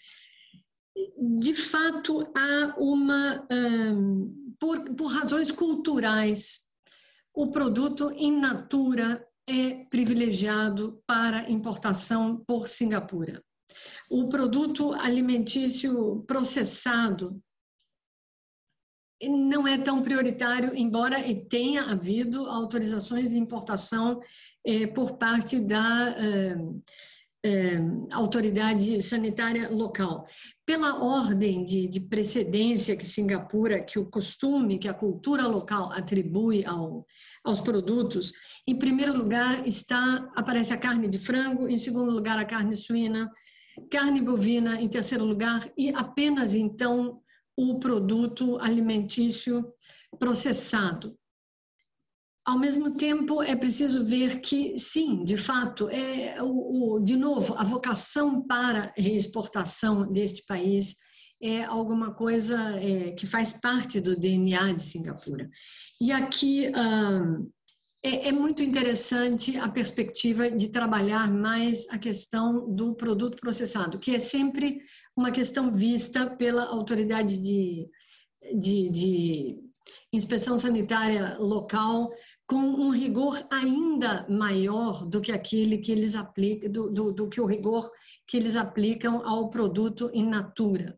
De 1.40 1.54
fato, 1.54 2.26
há 2.36 2.76
uma, 2.78 3.46
um, 3.52 4.34
ah, 4.34 4.56
por, 4.58 4.96
por 4.96 5.08
razões 5.08 5.52
culturais, 5.52 6.60
o 7.34 7.52
produto 7.52 8.14
in 8.16 8.40
natura 8.40 9.26
é 9.48 9.86
privilegiado 9.90 11.04
para 11.06 11.52
importação 11.52 12.44
por 12.48 12.70
Singapura. 12.70 13.44
O 14.10 14.30
produto 14.30 14.94
alimentício 14.94 16.24
processado 16.26 17.42
não 19.30 19.68
é 19.68 19.78
tão 19.78 20.02
prioritário, 20.02 20.76
embora 20.76 21.18
tenha 21.50 21.84
havido 21.84 22.46
autorizações 22.48 23.30
de 23.30 23.38
importação 23.38 24.22
é, 24.66 24.88
por 24.88 25.18
parte 25.18 25.60
da 25.60 26.16
é, 26.18 26.56
é, 27.46 27.80
autoridade 28.12 29.00
sanitária 29.04 29.70
local. 29.70 30.26
Pela 30.66 31.04
ordem 31.04 31.64
de, 31.64 31.88
de, 31.88 32.00
precedência 32.00 32.98
que 32.98 33.06
Singapura, 33.06 33.84
que 33.84 34.00
o 34.00 34.06
costume, 34.08 34.80
que 34.80 34.88
a 34.88 34.94
cultura 34.94 35.46
local 35.46 35.92
atribui 35.92 36.66
ao, 36.66 37.06
aos 37.44 37.62
produtos, 37.62 38.34
em 38.68 38.76
primeiro 38.76 39.16
lugar 39.16 39.68
está 39.68 40.28
aparece 40.36 40.74
a 40.74 40.78
carne 40.78 41.08
de 41.08 41.20
frango, 41.20 41.68
em 41.68 41.78
segundo 41.78 42.10
lugar 42.10 42.40
a 42.40 42.46
carne 42.46 42.76
suína, 42.76 43.30
carne 43.92 44.22
bovina 44.22 44.82
em 44.82 44.90
terceiro 44.90 45.24
lugar 45.24 45.70
e 45.78 45.90
apenas 45.90 46.56
então 46.56 47.22
o 47.58 47.80
produto 47.80 48.60
alimentício 48.60 49.74
processado. 50.20 51.18
Ao 52.46 52.60
mesmo 52.60 52.96
tempo, 52.96 53.42
é 53.42 53.56
preciso 53.56 54.06
ver 54.06 54.40
que, 54.40 54.78
sim, 54.78 55.24
de 55.24 55.36
fato, 55.36 55.90
é 55.90 56.42
o, 56.44 56.96
o, 56.96 57.00
de 57.00 57.16
novo, 57.16 57.56
a 57.56 57.64
vocação 57.64 58.46
para 58.46 58.94
exportação 58.98 60.12
deste 60.12 60.44
país 60.46 60.96
é 61.42 61.64
alguma 61.64 62.14
coisa 62.14 62.58
é, 62.80 63.12
que 63.12 63.26
faz 63.28 63.54
parte 63.54 64.00
do 64.00 64.18
DNA 64.18 64.74
de 64.74 64.84
Singapura. 64.84 65.50
E 66.00 66.12
aqui 66.12 66.68
é, 68.04 68.30
é 68.30 68.32
muito 68.32 68.62
interessante 68.62 69.58
a 69.58 69.68
perspectiva 69.68 70.52
de 70.52 70.70
trabalhar 70.70 71.32
mais 71.32 71.88
a 71.90 71.98
questão 71.98 72.74
do 72.74 72.96
produto 72.96 73.38
processado, 73.38 73.98
que 73.98 74.16
é 74.16 74.20
sempre 74.20 74.80
uma 75.16 75.32
questão 75.32 75.72
vista 75.72 76.30
pela 76.30 76.66
autoridade 76.66 77.38
de, 77.38 77.90
de, 78.54 78.90
de 78.90 79.60
inspeção 80.12 80.58
sanitária 80.58 81.38
local 81.40 82.12
com 82.48 82.58
um 82.58 82.90
rigor 82.90 83.42
ainda 83.50 84.26
maior 84.30 85.06
do 85.06 85.20
que 85.20 85.32
aquele 85.32 85.80
que 85.80 85.92
eles 85.92 86.16
aplicam, 86.16 86.72
do, 86.72 86.92
do, 86.92 87.12
do, 87.12 87.30
que 87.30 87.42
o 87.42 87.46
rigor 87.46 87.90
que 88.28 88.38
eles 88.38 88.56
aplicam 88.56 89.26
ao 89.26 89.50
produto 89.50 90.12
in 90.14 90.30
natura. 90.30 90.98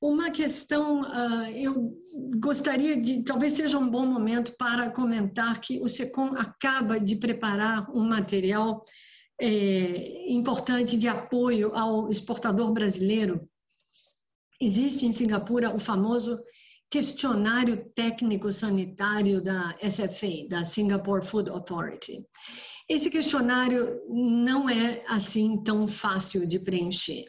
Uma 0.00 0.30
questão, 0.30 1.02
uh, 1.02 1.46
eu 1.54 1.98
gostaria 2.38 3.00
de, 3.00 3.22
talvez 3.22 3.54
seja 3.54 3.78
um 3.78 3.88
bom 3.88 4.06
momento 4.06 4.54
para 4.58 4.90
comentar 4.90 5.60
que 5.60 5.80
o 5.80 5.88
SECOM 5.88 6.34
acaba 6.36 7.00
de 7.00 7.16
preparar 7.16 7.90
um 7.90 8.04
material 8.04 8.84
é, 9.40 10.32
importante 10.32 10.96
de 10.96 11.08
apoio 11.08 11.74
ao 11.74 12.10
exportador 12.10 12.72
brasileiro. 12.72 13.48
Existe 14.60 15.06
em 15.06 15.12
Singapura 15.12 15.74
o 15.74 15.78
famoso 15.78 16.38
questionário 16.90 17.90
técnico 17.94 18.52
sanitário 18.52 19.42
da 19.42 19.76
SFA, 19.82 20.48
da 20.48 20.62
Singapore 20.62 21.24
Food 21.24 21.50
Authority. 21.50 22.24
Esse 22.88 23.10
questionário 23.10 24.00
não 24.08 24.68
é 24.68 25.02
assim 25.08 25.62
tão 25.62 25.88
fácil 25.88 26.46
de 26.46 26.58
preencher. 26.58 27.24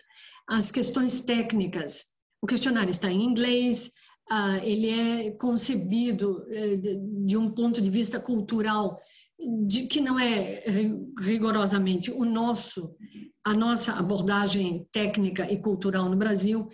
As 0.47 0.71
questões 0.71 1.21
técnicas, 1.21 2.03
o 2.41 2.45
questionário 2.45 2.91
está 2.91 3.09
em 3.09 3.23
inglês, 3.23 3.91
uh, 4.31 4.63
ele 4.63 4.89
é 4.89 5.31
concebido 5.31 6.43
uh, 6.43 7.25
de 7.25 7.35
um 7.35 7.49
ponto 7.49 7.81
de 7.81 7.89
vista 7.89 8.19
cultural 8.19 8.99
de 9.67 9.87
que 9.87 9.99
não 9.99 10.19
é 10.19 10.63
rigorosamente 11.19 12.11
o 12.11 12.25
nosso 12.25 12.95
a 13.43 13.53
nossa 13.53 13.93
abordagem 13.93 14.87
técnica 14.91 15.51
e 15.51 15.61
cultural 15.61 16.09
no 16.09 16.17
Brasil 16.17 16.67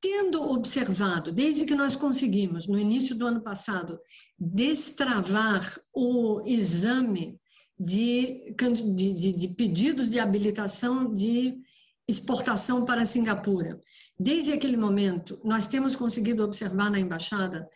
Tendo 0.00 0.40
observado, 0.40 1.32
desde 1.32 1.64
que 1.64 1.74
nós 1.74 1.96
conseguimos, 1.96 2.68
no 2.68 2.78
início 2.78 3.16
do 3.16 3.26
ano 3.26 3.40
passado, 3.40 3.98
destravar 4.38 5.76
o 5.92 6.40
exame 6.46 7.36
de, 7.76 8.54
de, 8.94 9.32
de 9.32 9.48
pedidos 9.48 10.08
de 10.08 10.20
habilitação 10.20 11.12
de 11.12 11.58
exportação 12.06 12.84
para 12.84 13.04
Singapura, 13.04 13.80
desde 14.18 14.52
aquele 14.52 14.76
momento, 14.76 15.40
nós 15.44 15.66
temos 15.66 15.96
conseguido 15.96 16.44
observar 16.44 16.90
na 16.90 17.00
embaixada 17.00 17.68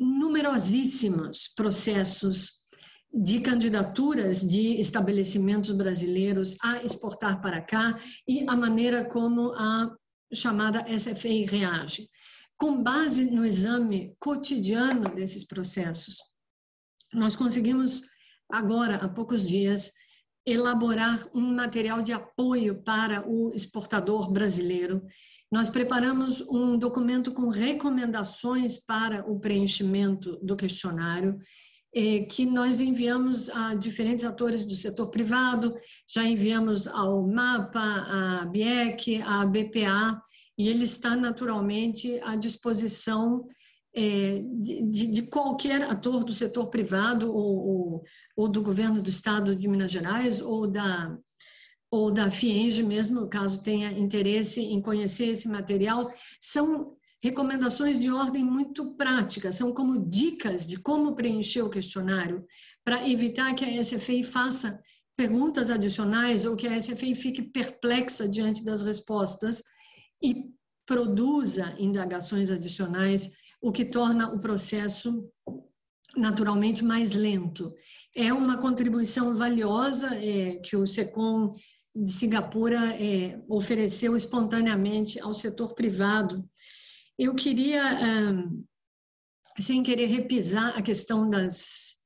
numerosíssimos 0.00 1.46
processos 1.54 2.61
de 3.12 3.40
candidaturas 3.40 4.40
de 4.40 4.80
estabelecimentos 4.80 5.70
brasileiros 5.72 6.56
a 6.62 6.82
exportar 6.82 7.40
para 7.40 7.60
cá 7.60 8.00
e 8.26 8.48
a 8.48 8.56
maneira 8.56 9.04
como 9.04 9.52
a 9.52 9.94
chamada 10.32 10.86
SFA 10.98 11.46
reage, 11.46 12.08
com 12.56 12.82
base 12.82 13.30
no 13.30 13.44
exame 13.44 14.16
cotidiano 14.18 15.14
desses 15.14 15.44
processos. 15.44 16.16
Nós 17.12 17.36
conseguimos, 17.36 18.02
agora, 18.50 18.96
há 18.96 19.08
poucos 19.08 19.46
dias, 19.46 19.92
elaborar 20.46 21.22
um 21.34 21.54
material 21.54 22.02
de 22.02 22.12
apoio 22.12 22.82
para 22.82 23.28
o 23.28 23.52
exportador 23.54 24.32
brasileiro. 24.32 25.02
Nós 25.50 25.68
preparamos 25.68 26.40
um 26.40 26.78
documento 26.78 27.32
com 27.32 27.48
recomendações 27.48 28.78
para 28.78 29.30
o 29.30 29.38
preenchimento 29.38 30.38
do 30.42 30.56
questionário, 30.56 31.38
que 32.30 32.46
nós 32.46 32.80
enviamos 32.80 33.50
a 33.50 33.74
diferentes 33.74 34.24
atores 34.24 34.64
do 34.64 34.74
setor 34.74 35.08
privado, 35.08 35.74
já 36.08 36.24
enviamos 36.24 36.86
ao 36.86 37.26
MAPA, 37.26 37.80
à 37.80 38.46
BIEC, 38.46 39.20
à 39.22 39.44
BPA, 39.44 40.22
e 40.56 40.68
ele 40.68 40.84
está 40.84 41.14
naturalmente 41.14 42.18
à 42.22 42.36
disposição 42.36 43.46
é, 43.94 44.42
de, 44.42 45.22
qualquer 45.22 45.82
ator 45.82 46.24
do 46.24 46.32
setor 46.32 46.68
privado 46.68 47.30
ou, 47.30 48.48
do 48.48 48.62
governo 48.62 49.02
do 49.02 49.10
estado 49.10 49.54
de 49.54 49.68
Minas 49.68 49.92
Gerais 49.92 50.40
ou 50.40 50.66
da 50.66 51.16
ou 51.90 52.10
da 52.10 52.30
FIENGE 52.30 52.82
mesmo, 52.82 53.28
caso 53.28 53.62
tenha 53.62 53.92
interesse 53.92 54.62
em 54.62 54.80
conhecer 54.80 55.26
esse 55.26 55.46
material, 55.46 56.10
são 56.40 56.96
recomendações 57.22 58.00
de 58.00 58.10
ordem 58.10 58.44
muito 58.44 58.94
prática, 58.94 59.52
são 59.52 59.72
como 59.72 60.08
dicas 60.08 60.66
de 60.66 60.76
como 60.76 61.14
preencher 61.14 61.62
o 61.62 61.70
questionário, 61.70 62.44
para 62.84 63.08
evitar 63.08 63.54
que 63.54 63.64
a 63.64 63.84
SFI 63.84 64.24
faça 64.24 64.80
perguntas 65.16 65.70
adicionais 65.70 66.44
ou 66.44 66.56
que 66.56 66.66
a 66.66 66.80
SFI 66.80 67.14
fique 67.14 67.42
perplexa 67.42 68.28
diante 68.28 68.64
das 68.64 68.82
respostas 68.82 69.62
e 70.22 70.50
produza 70.86 71.76
indagações 71.78 72.50
adicionais, 72.50 73.30
o 73.60 73.70
que 73.70 73.84
torna 73.84 74.32
o 74.32 74.40
processo 74.40 75.30
naturalmente 76.16 76.84
mais 76.84 77.12
lento. 77.14 77.72
É 78.14 78.32
uma 78.32 78.58
contribuição 78.58 79.36
valiosa 79.36 80.14
é, 80.16 80.56
que 80.56 80.76
o 80.76 80.86
SECOM 80.86 81.54
de 81.94 82.10
Singapura 82.10 82.96
é, 83.00 83.40
ofereceu 83.48 84.16
espontaneamente 84.16 85.20
ao 85.20 85.32
setor 85.32 85.74
privado. 85.74 86.44
Eu 87.18 87.34
queria, 87.34 87.82
sem 89.60 89.82
querer 89.82 90.06
repisar 90.06 90.76
a 90.76 90.82
questão 90.82 91.28
das. 91.28 92.00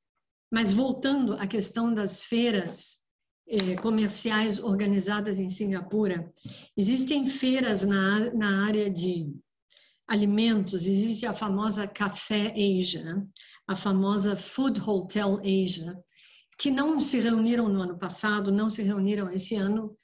Mas 0.53 0.73
voltando 0.73 1.35
à 1.35 1.47
questão 1.47 1.93
das 1.93 2.23
feiras 2.23 3.07
eh, 3.49 3.77
comerciais 3.77 4.59
organizadas 4.59 5.39
em 5.39 5.49
Singapura. 5.49 6.33
Existem 6.77 7.27
feiras 7.27 7.85
na, 7.85 8.35
na 8.35 8.67
área 8.67 8.91
de 8.91 9.33
alimentos, 10.09 10.87
existe 10.87 11.27
a 11.27 11.33
famosa 11.33 11.87
Café 11.87 12.53
Asia, 12.57 13.25
a 13.67 13.77
famosa 13.77 14.35
Food 14.35 14.81
Hotel 14.81 15.39
Asia, 15.41 15.97
que 16.59 16.73
não 16.73 16.99
se 16.99 17.21
reuniram 17.21 17.69
no 17.69 17.81
ano 17.81 17.97
passado, 17.97 18.51
não 18.51 18.69
se 18.69 18.83
reuniram 18.83 19.31
esse 19.31 19.55
ano 19.55 19.97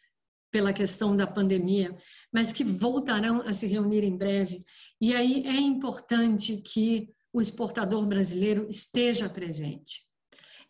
pela 0.52 0.72
questão 0.72 1.16
da 1.16 1.26
pandemia, 1.26 1.96
mas 2.32 2.52
que 2.52 2.64
voltarão 2.64 3.42
a 3.42 3.52
se 3.52 3.66
reunir 3.66 4.04
em 4.04 4.16
breve. 4.16 4.64
E 5.00 5.14
aí 5.14 5.44
é 5.46 5.60
importante 5.60 6.58
que 6.58 7.10
o 7.32 7.40
exportador 7.40 8.06
brasileiro 8.06 8.68
esteja 8.68 9.28
presente 9.28 10.12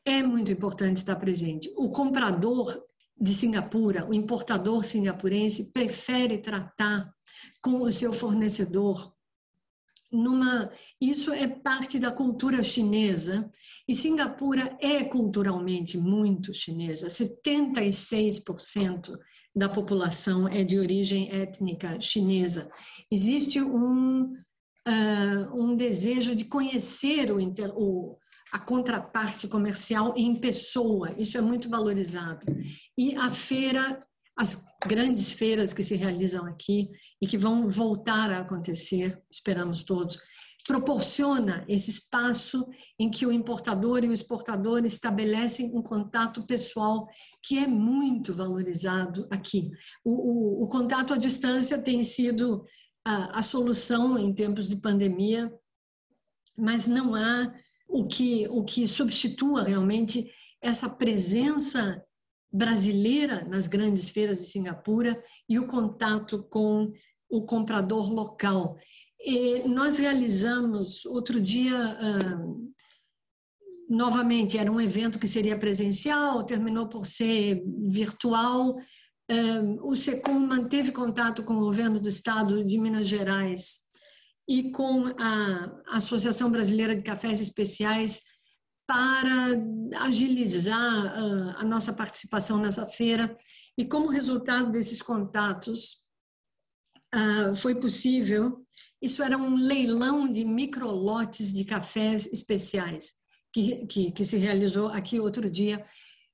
é 0.04 0.22
muito 0.22 0.52
importante 0.52 0.98
estar 0.98 1.16
presente. 1.16 1.72
O 1.76 1.90
comprador 1.90 2.80
de 3.20 3.34
Singapura, 3.34 4.08
o 4.08 4.14
importador 4.14 4.84
singapurense, 4.84 5.72
prefere 5.72 6.38
tratar 6.38 7.12
com 7.62 7.82
o 7.82 7.92
seu 7.92 8.12
fornecedor 8.12 9.12
numa 10.10 10.70
isso 11.00 11.32
é 11.32 11.48
parte 11.48 11.98
da 11.98 12.12
cultura 12.12 12.62
chinesa 12.62 13.50
e 13.88 13.94
Singapura 13.94 14.76
é 14.78 15.02
culturalmente 15.04 15.96
muito 15.96 16.52
chinesa 16.52 17.06
76% 17.06 19.18
da 19.54 19.68
população 19.68 20.48
é 20.48 20.64
de 20.64 20.78
origem 20.78 21.30
étnica 21.30 22.00
chinesa 22.00 22.70
existe 23.10 23.60
um 23.60 24.34
uh, 24.88 25.54
um 25.54 25.76
desejo 25.76 26.34
de 26.34 26.44
conhecer 26.44 27.30
o, 27.30 27.38
o 27.76 28.18
a 28.52 28.58
contraparte 28.58 29.48
comercial 29.48 30.12
em 30.14 30.36
pessoa, 30.36 31.14
isso 31.16 31.38
é 31.38 31.40
muito 31.40 31.70
valorizado. 31.70 32.44
E 32.98 33.16
a 33.16 33.30
feira, 33.30 33.98
as 34.36 34.62
grandes 34.86 35.32
feiras 35.32 35.72
que 35.72 35.82
se 35.82 35.96
realizam 35.96 36.44
aqui 36.44 36.90
e 37.18 37.26
que 37.26 37.38
vão 37.38 37.66
voltar 37.70 38.30
a 38.30 38.40
acontecer, 38.40 39.18
esperamos 39.30 39.82
todos, 39.82 40.18
proporciona 40.64 41.64
esse 41.68 41.90
espaço 41.90 42.66
em 42.98 43.10
que 43.10 43.26
o 43.26 43.32
importador 43.32 44.04
e 44.04 44.08
o 44.08 44.12
exportador 44.12 44.84
estabelecem 44.84 45.70
um 45.74 45.82
contato 45.82 46.46
pessoal 46.46 47.08
que 47.42 47.58
é 47.58 47.66
muito 47.66 48.34
valorizado 48.34 49.26
aqui. 49.30 49.70
O, 50.04 50.12
o, 50.12 50.64
o 50.64 50.68
contato 50.68 51.12
à 51.12 51.16
distância 51.16 51.82
tem 51.82 52.02
sido 52.04 52.64
a, 53.04 53.38
a 53.38 53.42
solução 53.42 54.18
em 54.18 54.32
tempos 54.34 54.68
de 54.68 54.76
pandemia, 54.76 55.52
mas 56.56 56.86
não 56.86 57.14
há 57.14 57.52
o 57.88 58.06
que, 58.06 58.46
o 58.48 58.64
que 58.64 58.86
substitua 58.86 59.64
realmente 59.64 60.32
essa 60.60 60.88
presença 60.88 62.02
brasileira 62.52 63.44
nas 63.44 63.66
grandes 63.66 64.10
feiras 64.10 64.38
de 64.38 64.44
Singapura 64.44 65.20
e 65.48 65.58
o 65.58 65.66
contato 65.66 66.42
com 66.44 66.86
o 67.28 67.46
comprador 67.46 68.12
local. 68.12 68.76
E 69.24 69.68
nós 69.68 69.98
realizamos 69.98 71.04
outro 71.06 71.40
dia, 71.40 71.76
uh, 71.76 72.74
novamente, 73.88 74.58
era 74.58 74.70
um 74.70 74.80
evento 74.80 75.18
que 75.18 75.28
seria 75.28 75.56
presencial, 75.56 76.44
terminou 76.44 76.88
por 76.88 77.06
ser 77.06 77.62
virtual. 77.86 78.76
Uh, 79.30 79.88
o 79.88 79.94
SECOM 79.94 80.40
manteve 80.40 80.90
contato 80.90 81.44
com 81.44 81.54
o 81.54 81.60
governo 81.60 82.00
do 82.00 82.08
estado 82.08 82.64
de 82.64 82.76
Minas 82.78 83.06
Gerais 83.06 83.82
e 84.48 84.72
com 84.72 85.06
a 85.16 85.96
Associação 85.96 86.50
Brasileira 86.50 86.96
de 86.96 87.02
Cafés 87.04 87.40
Especiais 87.40 88.22
para 88.88 89.52
agilizar 90.00 91.06
uh, 91.06 91.58
a 91.58 91.64
nossa 91.64 91.92
participação 91.92 92.58
nessa 92.58 92.86
feira. 92.86 93.32
E 93.78 93.84
como 93.84 94.10
resultado 94.10 94.72
desses 94.72 95.00
contatos, 95.00 96.02
foi 97.56 97.74
possível 97.74 98.61
isso 99.02 99.22
era 99.22 99.36
um 99.36 99.56
leilão 99.56 100.30
de 100.30 100.44
microlotes 100.44 101.52
de 101.52 101.64
cafés 101.64 102.24
especiais, 102.26 103.16
que, 103.52 103.84
que, 103.86 104.12
que 104.12 104.24
se 104.24 104.36
realizou 104.36 104.86
aqui 104.86 105.18
outro 105.18 105.50
dia, 105.50 105.84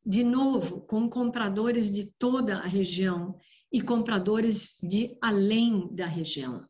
de 0.05 0.23
novo, 0.23 0.83
com 0.83 1.09
compradores 1.09 1.91
de 1.91 2.13
toda 2.19 2.59
a 2.59 2.67
região 2.67 3.39
e 3.73 3.81
compradores 3.81 4.77
de 4.83 5.17
além 5.23 5.89
da 5.95 6.07
região. 6.07 6.65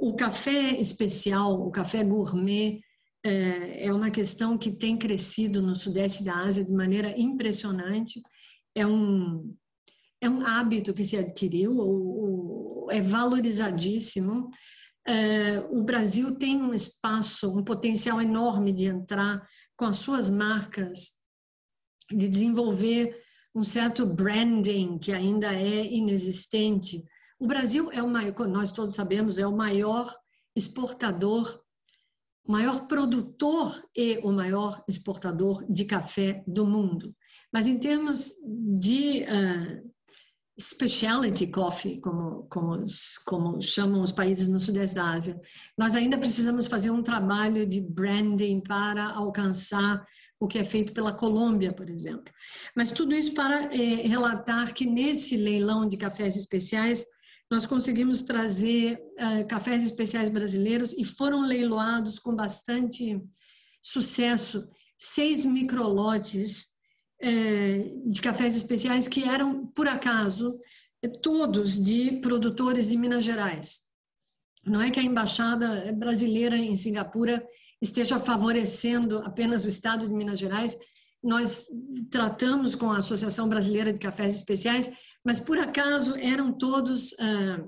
O 0.00 0.14
café 0.14 0.78
especial, 0.78 1.66
o 1.66 1.70
café 1.70 2.04
gourmet, 2.04 2.80
é, 3.24 3.86
é 3.86 3.92
uma 3.92 4.10
questão 4.10 4.58
que 4.58 4.70
tem 4.70 4.98
crescido 4.98 5.62
no 5.62 5.74
sudeste 5.74 6.22
da 6.22 6.36
Ásia 6.36 6.64
de 6.64 6.72
maneira 6.72 7.18
impressionante. 7.18 8.22
É 8.74 8.86
um, 8.86 9.54
é 10.20 10.28
um 10.28 10.44
hábito 10.44 10.92
que 10.92 11.04
se 11.04 11.16
adquiriu, 11.16 12.86
é 12.90 13.00
valorizadíssimo. 13.00 14.50
O 15.70 15.82
Brasil 15.82 16.34
tem 16.36 16.60
um 16.62 16.72
espaço, 16.72 17.50
um 17.56 17.62
potencial 17.62 18.20
enorme 18.20 18.72
de 18.72 18.86
entrar 18.86 19.46
com 19.76 19.84
as 19.84 19.96
suas 19.96 20.30
marcas, 20.30 21.12
de 22.10 22.28
desenvolver 22.28 23.14
um 23.54 23.62
certo 23.62 24.04
branding 24.06 24.98
que 24.98 25.12
ainda 25.12 25.54
é 25.54 25.86
inexistente. 25.86 27.04
O 27.38 27.46
Brasil 27.46 27.90
é 27.92 28.02
o 28.02 28.08
maior, 28.08 28.48
nós 28.48 28.72
todos 28.72 28.94
sabemos, 28.94 29.38
é 29.38 29.46
o 29.46 29.56
maior 29.56 30.12
exportador, 30.56 31.60
maior 32.46 32.86
produtor 32.86 33.72
e 33.96 34.18
o 34.18 34.32
maior 34.32 34.82
exportador 34.88 35.64
de 35.70 35.84
café 35.84 36.42
do 36.46 36.66
mundo. 36.66 37.14
Mas 37.52 37.66
em 37.66 37.78
termos 37.78 38.34
de 38.78 39.22
uh, 39.22 39.93
specialty 40.58 41.48
coffee, 41.48 42.00
como, 42.00 42.46
como, 42.48 42.84
como 43.26 43.60
chamam 43.60 44.02
os 44.02 44.12
países 44.12 44.48
no 44.48 44.60
sudeste 44.60 44.94
da 44.94 45.10
Ásia. 45.10 45.40
Nós 45.76 45.94
ainda 45.94 46.16
precisamos 46.16 46.66
fazer 46.66 46.90
um 46.90 47.02
trabalho 47.02 47.66
de 47.66 47.80
branding 47.80 48.60
para 48.60 49.10
alcançar 49.10 50.06
o 50.38 50.46
que 50.46 50.58
é 50.58 50.64
feito 50.64 50.92
pela 50.92 51.12
Colômbia, 51.12 51.72
por 51.72 51.88
exemplo. 51.88 52.32
Mas 52.76 52.90
tudo 52.90 53.14
isso 53.14 53.34
para 53.34 53.74
é, 53.74 54.06
relatar 54.06 54.72
que 54.72 54.86
nesse 54.86 55.36
leilão 55.36 55.88
de 55.88 55.96
cafés 55.96 56.36
especiais, 56.36 57.04
nós 57.50 57.66
conseguimos 57.66 58.22
trazer 58.22 58.98
uh, 59.18 59.46
cafés 59.46 59.84
especiais 59.84 60.28
brasileiros 60.28 60.92
e 60.92 61.04
foram 61.04 61.42
leiloados 61.42 62.18
com 62.18 62.34
bastante 62.34 63.20
sucesso 63.82 64.68
seis 64.98 65.44
microlotes 65.44 66.73
de 68.06 68.20
cafés 68.20 68.56
especiais 68.56 69.08
que 69.08 69.24
eram, 69.24 69.66
por 69.68 69.88
acaso, 69.88 70.58
todos 71.22 71.82
de 71.82 72.20
produtores 72.20 72.88
de 72.88 72.96
Minas 72.96 73.24
Gerais. 73.24 73.80
Não 74.66 74.80
é 74.80 74.90
que 74.90 74.98
a 74.98 75.02
embaixada 75.02 75.92
brasileira 75.92 76.56
em 76.56 76.74
Singapura 76.74 77.46
esteja 77.80 78.18
favorecendo 78.18 79.18
apenas 79.18 79.64
o 79.64 79.68
estado 79.68 80.06
de 80.06 80.14
Minas 80.14 80.38
Gerais. 80.38 80.76
Nós 81.22 81.66
tratamos 82.10 82.74
com 82.74 82.90
a 82.90 82.98
Associação 82.98 83.48
Brasileira 83.48 83.92
de 83.92 83.98
Cafés 83.98 84.36
Especiais, 84.36 84.90
mas 85.24 85.38
por 85.38 85.58
acaso 85.58 86.14
eram 86.16 86.52
todos 86.52 87.14
ah, 87.20 87.64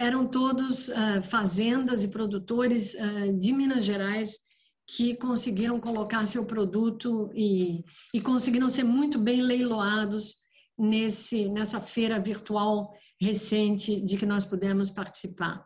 eram 0.00 0.26
todos 0.26 0.90
ah, 0.90 1.20
fazendas 1.22 2.04
e 2.04 2.08
produtores 2.08 2.94
ah, 2.94 3.32
de 3.32 3.52
Minas 3.52 3.84
Gerais 3.84 4.38
que 4.88 5.14
conseguiram 5.16 5.78
colocar 5.78 6.24
seu 6.24 6.46
produto 6.46 7.30
e, 7.34 7.84
e 8.14 8.22
conseguiram 8.22 8.70
ser 8.70 8.84
muito 8.84 9.18
bem 9.18 9.42
leiloados 9.42 10.36
nesse, 10.78 11.50
nessa 11.50 11.78
feira 11.78 12.18
virtual 12.18 12.90
recente 13.20 14.00
de 14.00 14.16
que 14.16 14.24
nós 14.24 14.46
pudemos 14.46 14.88
participar. 14.88 15.62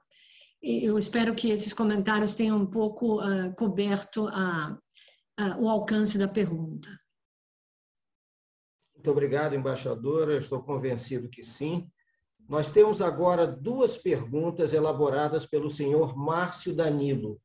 Eu 0.61 0.99
espero 0.99 1.37
que 1.37 1.51
esses 1.51 1.73
comentários 1.73 2.35
tenham 2.35 2.59
um 2.59 2.67
pouco 2.67 3.21
uh, 3.21 3.55
coberto 3.55 4.27
a, 4.27 4.77
a, 5.39 5.59
o 5.59 5.69
alcance 5.69 6.19
da 6.19 6.27
pergunta. 6.27 6.89
Muito 8.95 9.11
obrigado, 9.11 9.55
embaixadora. 9.55 10.37
estou 10.37 10.63
convencido 10.63 11.29
que 11.29 11.45
sim. 11.45 11.89
Nós 12.49 12.73
temos 12.73 13.01
agora 13.01 13.47
duas 13.47 13.97
perguntas 13.97 14.73
elaboradas 14.73 15.47
pelo 15.47 15.71
senhor 15.71 16.17
Márcio 16.17 16.75
Danilo, 16.75 17.41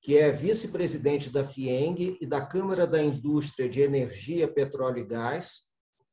que 0.00 0.16
é 0.16 0.32
vice-presidente 0.32 1.30
da 1.30 1.44
FIENG 1.44 2.16
e 2.20 2.26
da 2.26 2.40
Câmara 2.40 2.86
da 2.86 3.02
Indústria 3.02 3.68
de 3.68 3.80
Energia, 3.80 4.48
Petróleo 4.48 4.98
e 4.98 5.04
Gás, 5.04 5.66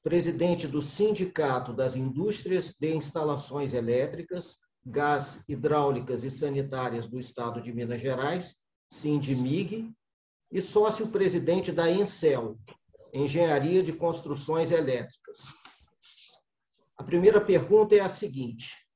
presidente 0.03 0.67
do 0.67 0.81
Sindicato 0.81 1.73
das 1.73 1.95
Indústrias 1.95 2.73
de 2.79 2.95
Instalações 2.95 3.73
Elétricas, 3.73 4.57
Gás, 4.85 5.43
Hidráulicas 5.47 6.23
e 6.23 6.29
Sanitárias 6.31 7.07
do 7.07 7.19
Estado 7.19 7.61
de 7.61 7.73
Minas 7.73 8.01
Gerais, 8.01 8.55
Sindimig, 8.89 9.91
e 10.51 10.61
sócio-presidente 10.61 11.71
da 11.71 11.91
ENCEL, 11.91 12.57
Engenharia 13.13 13.83
de 13.83 13.91
Construções 13.91 14.71
Elétricas. 14.71 15.39
A 16.97 17.03
primeira 17.03 17.41
pergunta 17.41 17.95
é 17.95 17.99
a 17.99 18.09
seguinte: 18.09 18.86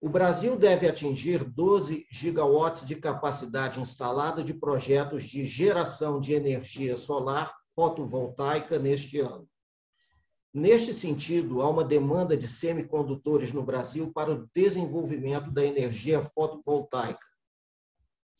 o 0.00 0.08
Brasil 0.08 0.56
deve 0.56 0.88
atingir 0.88 1.44
12 1.44 2.06
gigawatts 2.10 2.86
de 2.86 2.96
capacidade 2.96 3.80
instalada 3.80 4.42
de 4.42 4.54
projetos 4.54 5.24
de 5.24 5.44
geração 5.44 6.18
de 6.18 6.32
energia 6.32 6.96
solar 6.96 7.54
fotovoltaica 7.74 8.78
neste 8.78 9.20
ano. 9.20 9.46
Neste 10.54 10.94
sentido, 10.94 11.60
há 11.60 11.68
uma 11.68 11.84
demanda 11.84 12.34
de 12.34 12.48
semicondutores 12.48 13.52
no 13.52 13.62
Brasil 13.62 14.10
para 14.10 14.32
o 14.32 14.48
desenvolvimento 14.54 15.50
da 15.50 15.64
energia 15.64 16.22
fotovoltaica. 16.22 17.26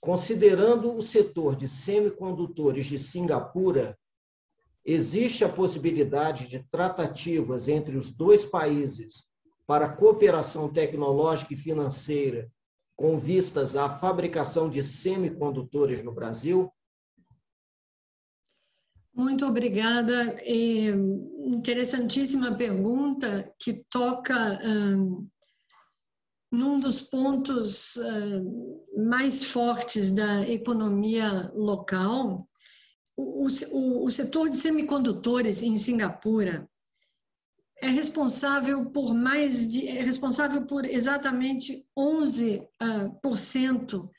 Considerando 0.00 0.94
o 0.94 1.02
setor 1.02 1.54
de 1.54 1.68
semicondutores 1.68 2.86
de 2.86 2.98
Singapura, 2.98 3.98
existe 4.82 5.44
a 5.44 5.48
possibilidade 5.48 6.46
de 6.46 6.60
tratativas 6.70 7.68
entre 7.68 7.98
os 7.98 8.10
dois 8.10 8.46
países 8.46 9.29
para 9.70 9.88
cooperação 9.88 10.68
tecnológica 10.68 11.54
e 11.54 11.56
financeira 11.56 12.50
com 12.96 13.16
vistas 13.16 13.76
à 13.76 13.88
fabricação 13.88 14.68
de 14.68 14.82
semicondutores 14.82 16.02
no 16.02 16.10
Brasil? 16.10 16.68
Muito 19.14 19.46
obrigada. 19.46 20.34
É 20.40 20.88
interessantíssima 21.44 22.52
pergunta 22.56 23.54
que 23.60 23.84
toca 23.88 24.60
um, 24.66 25.28
num 26.50 26.80
dos 26.80 27.00
pontos 27.00 27.96
um, 27.96 29.06
mais 29.06 29.44
fortes 29.44 30.10
da 30.10 30.48
economia 30.48 31.48
local. 31.54 32.44
O, 33.16 33.46
o, 33.46 34.04
o 34.04 34.10
setor 34.10 34.48
de 34.48 34.56
semicondutores 34.56 35.62
em 35.62 35.76
Singapura 35.76 36.68
é 37.82 37.88
responsável 37.88 38.90
por 38.90 39.14
mais 39.14 39.68
de, 39.70 39.88
é 39.88 40.02
responsável 40.02 40.66
por 40.66 40.84
exatamente 40.84 41.86
11% 41.98 42.66
uh, 43.24 43.36
cento 43.36 44.10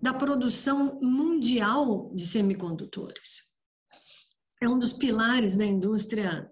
da 0.00 0.12
produção 0.12 1.00
mundial 1.00 2.12
de 2.14 2.26
semicondutores. 2.26 3.54
É 4.60 4.68
um 4.68 4.78
dos 4.78 4.92
pilares 4.92 5.56
da 5.56 5.64
indústria 5.64 6.50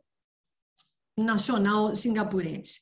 nacional 1.18 1.94
singapurense. 1.94 2.80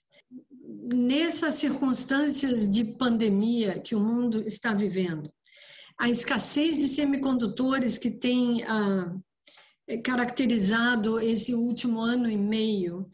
Nessas 0.92 1.54
circunstâncias 1.54 2.70
de 2.70 2.84
pandemia 2.84 3.80
que 3.80 3.94
o 3.94 4.00
mundo 4.00 4.46
está 4.46 4.72
vivendo, 4.72 5.32
a 5.98 6.08
escassez 6.08 6.78
de 6.78 6.88
semicondutores 6.88 7.98
que 7.98 8.10
tem 8.10 8.62
ah, 8.64 9.14
caracterizado 10.04 11.18
esse 11.20 11.54
último 11.54 12.00
ano 12.00 12.30
e 12.30 12.36
meio, 12.36 13.10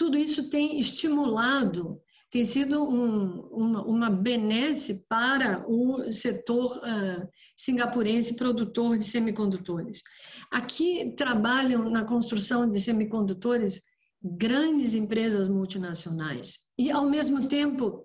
tudo 0.00 0.16
isso 0.16 0.48
tem 0.48 0.80
estimulado, 0.80 2.00
tem 2.30 2.42
sido 2.42 2.82
um, 2.82 3.40
uma, 3.50 3.84
uma 3.84 4.10
benesse 4.10 5.04
para 5.06 5.62
o 5.68 6.10
setor 6.10 6.78
uh, 6.78 7.28
singapurense 7.54 8.34
produtor 8.34 8.96
de 8.96 9.04
semicondutores. 9.04 10.02
Aqui 10.50 11.12
trabalham 11.18 11.90
na 11.90 12.02
construção 12.02 12.66
de 12.66 12.80
semicondutores 12.80 13.82
grandes 14.22 14.94
empresas 14.94 15.48
multinacionais 15.48 16.60
e, 16.78 16.90
ao 16.90 17.04
mesmo 17.04 17.46
tempo, 17.46 18.02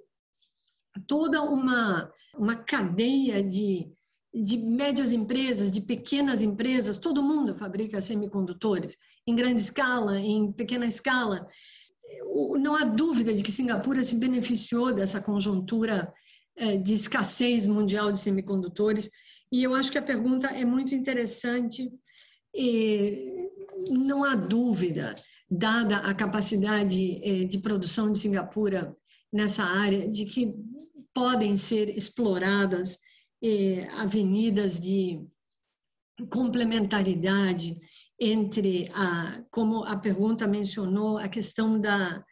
toda 1.07 1.43
uma, 1.43 2.11
uma 2.37 2.57
cadeia 2.57 3.41
de, 3.41 3.89
de 4.33 4.57
médias 4.57 5.13
empresas, 5.13 5.71
de 5.71 5.79
pequenas 5.79 6.41
empresas, 6.41 6.97
todo 6.97 7.23
mundo 7.23 7.55
fabrica 7.55 8.01
semicondutores, 8.01 8.97
em 9.25 9.33
grande 9.33 9.61
escala, 9.61 10.19
em 10.19 10.51
pequena 10.51 10.85
escala. 10.85 11.47
Não 12.59 12.75
há 12.75 12.83
dúvida 12.83 13.33
de 13.33 13.43
que 13.43 13.51
Singapura 13.51 14.03
se 14.03 14.15
beneficiou 14.15 14.93
dessa 14.93 15.21
conjuntura 15.21 16.13
eh, 16.55 16.77
de 16.77 16.93
escassez 16.93 17.67
mundial 17.67 18.11
de 18.11 18.19
semicondutores, 18.19 19.09
e 19.51 19.63
eu 19.63 19.75
acho 19.75 19.91
que 19.91 19.97
a 19.97 20.01
pergunta 20.01 20.47
é 20.47 20.65
muito 20.65 20.93
interessante 20.93 21.91
e 22.53 23.49
não 23.89 24.23
há 24.23 24.35
dúvida, 24.35 25.15
dada 25.49 25.97
a 25.97 26.13
capacidade 26.13 27.21
eh, 27.23 27.43
de 27.45 27.57
produção 27.59 28.11
de 28.11 28.17
Singapura 28.17 28.95
nessa 29.31 29.63
área, 29.63 30.07
de 30.09 30.25
que 30.25 30.55
podem 31.13 31.55
ser 31.57 31.89
exploradas 31.89 32.97
eh, 33.43 33.87
avenidas 33.93 34.79
de 34.79 35.21
complementaridade 36.29 37.77
entre 38.19 38.89
a, 38.93 39.43
como 39.51 39.83
a 39.83 39.97
pergunta 39.97 40.47
mencionou, 40.47 41.17
a 41.17 41.27
questão 41.27 41.79
da, 41.79 42.23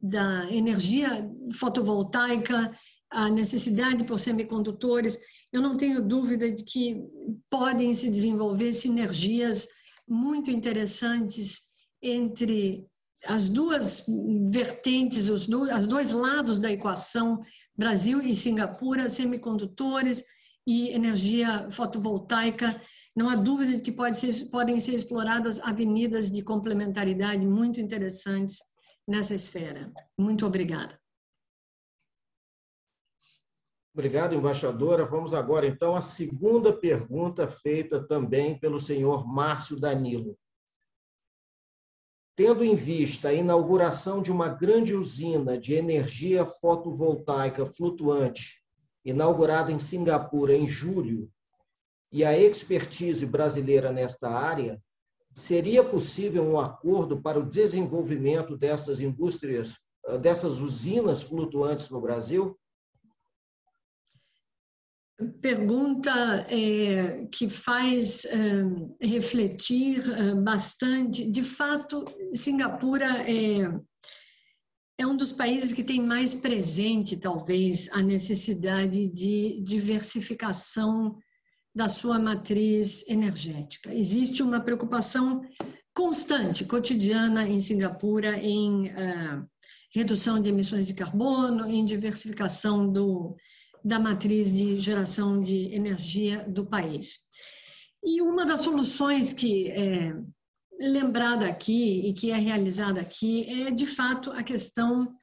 da 0.00 0.50
energia 0.50 1.28
fotovoltaica, 1.54 2.74
a 3.10 3.28
necessidade 3.28 4.04
por 4.04 4.20
semicondutores. 4.20 5.18
Eu 5.52 5.60
não 5.60 5.76
tenho 5.76 6.06
dúvida 6.06 6.50
de 6.50 6.62
que 6.62 7.02
podem 7.48 7.92
se 7.94 8.10
desenvolver 8.10 8.72
sinergias 8.72 9.66
muito 10.06 10.50
interessantes 10.50 11.62
entre 12.02 12.86
as 13.26 13.48
duas 13.48 14.06
vertentes, 14.50 15.28
os 15.28 15.46
dois, 15.46 15.70
os 15.76 15.86
dois 15.86 16.10
lados 16.10 16.58
da 16.58 16.70
equação 16.70 17.40
Brasil 17.76 18.20
e 18.22 18.34
Singapura, 18.34 19.08
semicondutores 19.08 20.22
e 20.66 20.90
energia 20.90 21.68
fotovoltaica. 21.70 22.80
Não 23.16 23.28
há 23.28 23.34
dúvida 23.34 23.76
de 23.76 23.82
que 23.82 23.92
pode 23.92 24.16
ser, 24.16 24.50
podem 24.50 24.78
ser 24.80 24.94
exploradas 24.94 25.60
avenidas 25.60 26.30
de 26.30 26.42
complementaridade 26.42 27.46
muito 27.46 27.80
interessantes 27.80 28.58
nessa 29.06 29.34
esfera. 29.34 29.92
Muito 30.16 30.46
obrigada. 30.46 30.98
Obrigado, 33.92 34.34
embaixadora. 34.34 35.04
Vamos 35.04 35.34
agora, 35.34 35.66
então, 35.66 35.96
à 35.96 36.00
segunda 36.00 36.72
pergunta 36.72 37.48
feita 37.48 38.06
também 38.06 38.58
pelo 38.58 38.80
senhor 38.80 39.26
Márcio 39.26 39.78
Danilo. 39.78 40.38
Tendo 42.36 42.64
em 42.64 42.76
vista 42.76 43.28
a 43.28 43.34
inauguração 43.34 44.22
de 44.22 44.30
uma 44.30 44.48
grande 44.48 44.94
usina 44.94 45.58
de 45.58 45.74
energia 45.74 46.46
fotovoltaica 46.46 47.66
flutuante, 47.66 48.64
inaugurada 49.04 49.72
em 49.72 49.80
Singapura 49.80 50.54
em 50.54 50.66
julho, 50.66 51.28
e 52.12 52.24
a 52.24 52.38
expertise 52.38 53.24
brasileira 53.24 53.92
nesta 53.92 54.28
área, 54.28 54.80
seria 55.34 55.84
possível 55.84 56.44
um 56.44 56.58
acordo 56.58 57.20
para 57.20 57.38
o 57.38 57.48
desenvolvimento 57.48 58.56
dessas 58.56 59.00
indústrias, 59.00 59.76
dessas 60.20 60.60
usinas 60.60 61.22
flutuantes 61.22 61.88
no 61.88 62.00
Brasil? 62.00 62.58
pergunta 65.40 66.10
é, 66.48 67.26
que 67.26 67.48
faz 67.48 68.24
é, 68.24 68.36
refletir 69.00 70.02
é, 70.10 70.34
bastante. 70.34 71.30
De 71.30 71.44
fato, 71.44 72.04
Singapura 72.32 73.22
é, 73.30 73.70
é 74.98 75.06
um 75.06 75.16
dos 75.16 75.32
países 75.32 75.72
que 75.72 75.84
tem 75.84 76.00
mais 76.00 76.34
presente, 76.34 77.18
talvez, 77.18 77.90
a 77.92 78.02
necessidade 78.02 79.08
de 79.08 79.60
diversificação 79.62 81.18
da 81.74 81.88
sua 81.88 82.18
matriz 82.18 83.06
energética. 83.08 83.94
Existe 83.94 84.42
uma 84.42 84.60
preocupação 84.60 85.42
constante, 85.94 86.64
cotidiana 86.64 87.48
em 87.48 87.60
Singapura 87.60 88.36
em 88.38 88.88
uh, 88.88 89.46
redução 89.92 90.40
de 90.40 90.48
emissões 90.48 90.86
de 90.86 90.94
carbono, 90.94 91.68
em 91.68 91.84
diversificação 91.84 92.90
do, 92.90 93.36
da 93.84 93.98
matriz 93.98 94.52
de 94.52 94.78
geração 94.78 95.40
de 95.40 95.74
energia 95.74 96.44
do 96.48 96.66
país. 96.66 97.20
E 98.04 98.22
uma 98.22 98.46
das 98.46 98.60
soluções 98.60 99.32
que 99.32 99.68
é 99.70 100.14
lembrada 100.80 101.46
aqui 101.46 102.08
e 102.08 102.14
que 102.14 102.30
é 102.30 102.36
realizada 102.36 103.00
aqui 103.00 103.44
é, 103.62 103.70
de 103.70 103.84
fato, 103.84 104.30
a 104.32 104.42
questão 104.42 105.14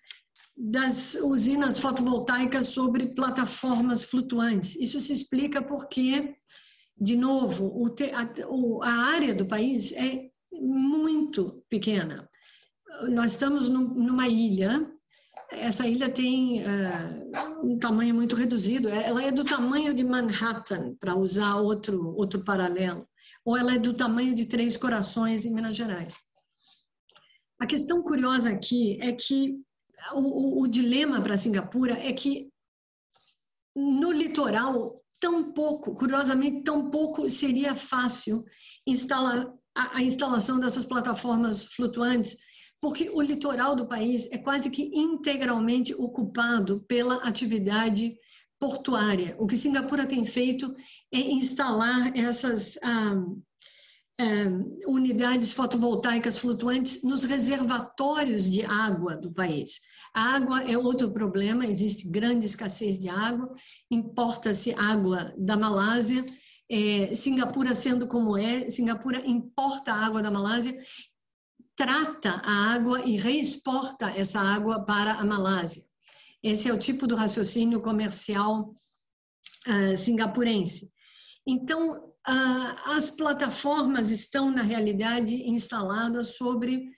das 0.57 1.15
usinas 1.15 1.79
fotovoltaicas 1.79 2.69
sobre 2.69 3.13
plataformas 3.13 4.03
flutuantes. 4.03 4.75
Isso 4.75 4.99
se 4.99 5.13
explica 5.13 5.61
porque, 5.61 6.35
de 6.99 7.15
novo, 7.15 7.93
a, 8.81 8.89
área 8.89 9.35
do 9.35 9.45
país 9.45 9.91
é 9.93 10.29
muito 10.51 11.63
pequena. 11.69 12.27
Nós 13.09 13.33
estamos 13.33 13.69
numa 13.69 14.27
ilha 14.27 14.91
essa 15.49 15.87
ilha 15.87 16.09
tem 16.09 16.61
uh, 16.61 17.65
um 17.65 17.77
tamanho 17.77 18.13
muito 18.13 18.35
reduzido. 18.35 18.89
Ela 18.89 19.23
é 19.23 19.31
do 19.31 19.45
tamanho 19.45 19.93
de 19.93 20.03
Manhattan, 20.03 20.95
para 20.99 21.15
usar 21.15 21.55
outro, 21.55 22.13
outro 22.15 22.43
paralelo, 22.43 23.07
ou 23.45 23.57
ela 23.57 23.75
é 23.75 23.77
do 23.77 23.93
tamanho 23.93 24.35
de 24.35 24.45
Três 24.45 24.75
Corações, 24.75 25.45
em 25.45 25.53
Minas 25.53 25.77
Gerais. 25.77 26.17
A 27.59 27.65
questão 27.65 28.03
curiosa 28.03 28.49
aqui 28.49 28.99
é 29.01 29.11
que 29.13 29.57
o, 30.13 30.19
o, 30.19 30.61
o 30.61 30.67
dilema 30.67 31.21
para 31.21 31.37
Singapura 31.37 31.93
é 31.93 32.11
que 32.13 32.49
no 33.75 34.11
litoral, 34.11 35.01
tão 35.19 35.51
pouco, 35.51 35.93
curiosamente, 35.93 36.63
tão 36.63 36.89
pouco 36.89 37.29
seria 37.29 37.75
fácil 37.75 38.43
instalar 38.85 39.51
a, 39.75 39.97
a 39.97 40.03
instalação 40.03 40.59
dessas 40.59 40.85
plataformas 40.85 41.63
flutuantes 41.65 42.37
porque 42.81 43.09
o 43.09 43.21
litoral 43.21 43.75
do 43.75 43.87
país 43.87 44.31
é 44.31 44.37
quase 44.37 44.69
que 44.69 44.91
integralmente 44.93 45.93
ocupado 45.95 46.81
pela 46.87 47.15
atividade 47.17 48.15
portuária. 48.59 49.35
O 49.39 49.47
que 49.47 49.57
Singapura 49.57 50.05
tem 50.05 50.25
feito 50.25 50.75
é 51.13 51.19
instalar 51.19 52.15
essas 52.15 52.77
ah, 52.83 53.15
unidades 54.87 55.51
fotovoltaicas 55.51 56.39
flutuantes 56.39 57.03
nos 57.03 57.23
reservatórios 57.23 58.49
de 58.49 58.65
água 58.65 59.15
do 59.15 59.31
país. 59.31 59.79
A 60.13 60.35
água 60.35 60.63
é 60.63 60.75
outro 60.75 61.11
problema, 61.11 61.65
existe 61.65 62.09
grande 62.09 62.45
escassez 62.45 62.99
de 62.99 63.09
água, 63.09 63.53
importa-se 63.91 64.73
água 64.73 65.33
da 65.37 65.55
Malásia, 65.55 66.25
é, 66.69 67.13
Singapura 67.13 67.75
sendo 67.75 68.07
como 68.07 68.35
é, 68.35 68.69
Singapura 68.69 69.21
importa 69.25 69.93
água 69.93 70.21
da 70.21 70.31
Malásia 70.31 70.77
trata 71.77 72.41
a 72.43 72.73
água 72.73 73.05
e 73.05 73.17
reexporta 73.17 74.09
essa 74.09 74.41
água 74.41 74.83
para 74.83 75.13
a 75.13 75.23
Malásia. 75.23 75.83
Esse 76.41 76.67
é 76.67 76.73
o 76.73 76.79
tipo 76.79 77.05
do 77.05 77.15
raciocínio 77.15 77.79
comercial 77.81 78.75
uh, 79.67 79.95
singapurense. 79.95 80.91
Então, 81.45 82.13
as 82.27 83.09
plataformas 83.09 84.11
estão, 84.11 84.51
na 84.51 84.61
realidade, 84.61 85.33
instaladas 85.49 86.35
sobre 86.35 86.89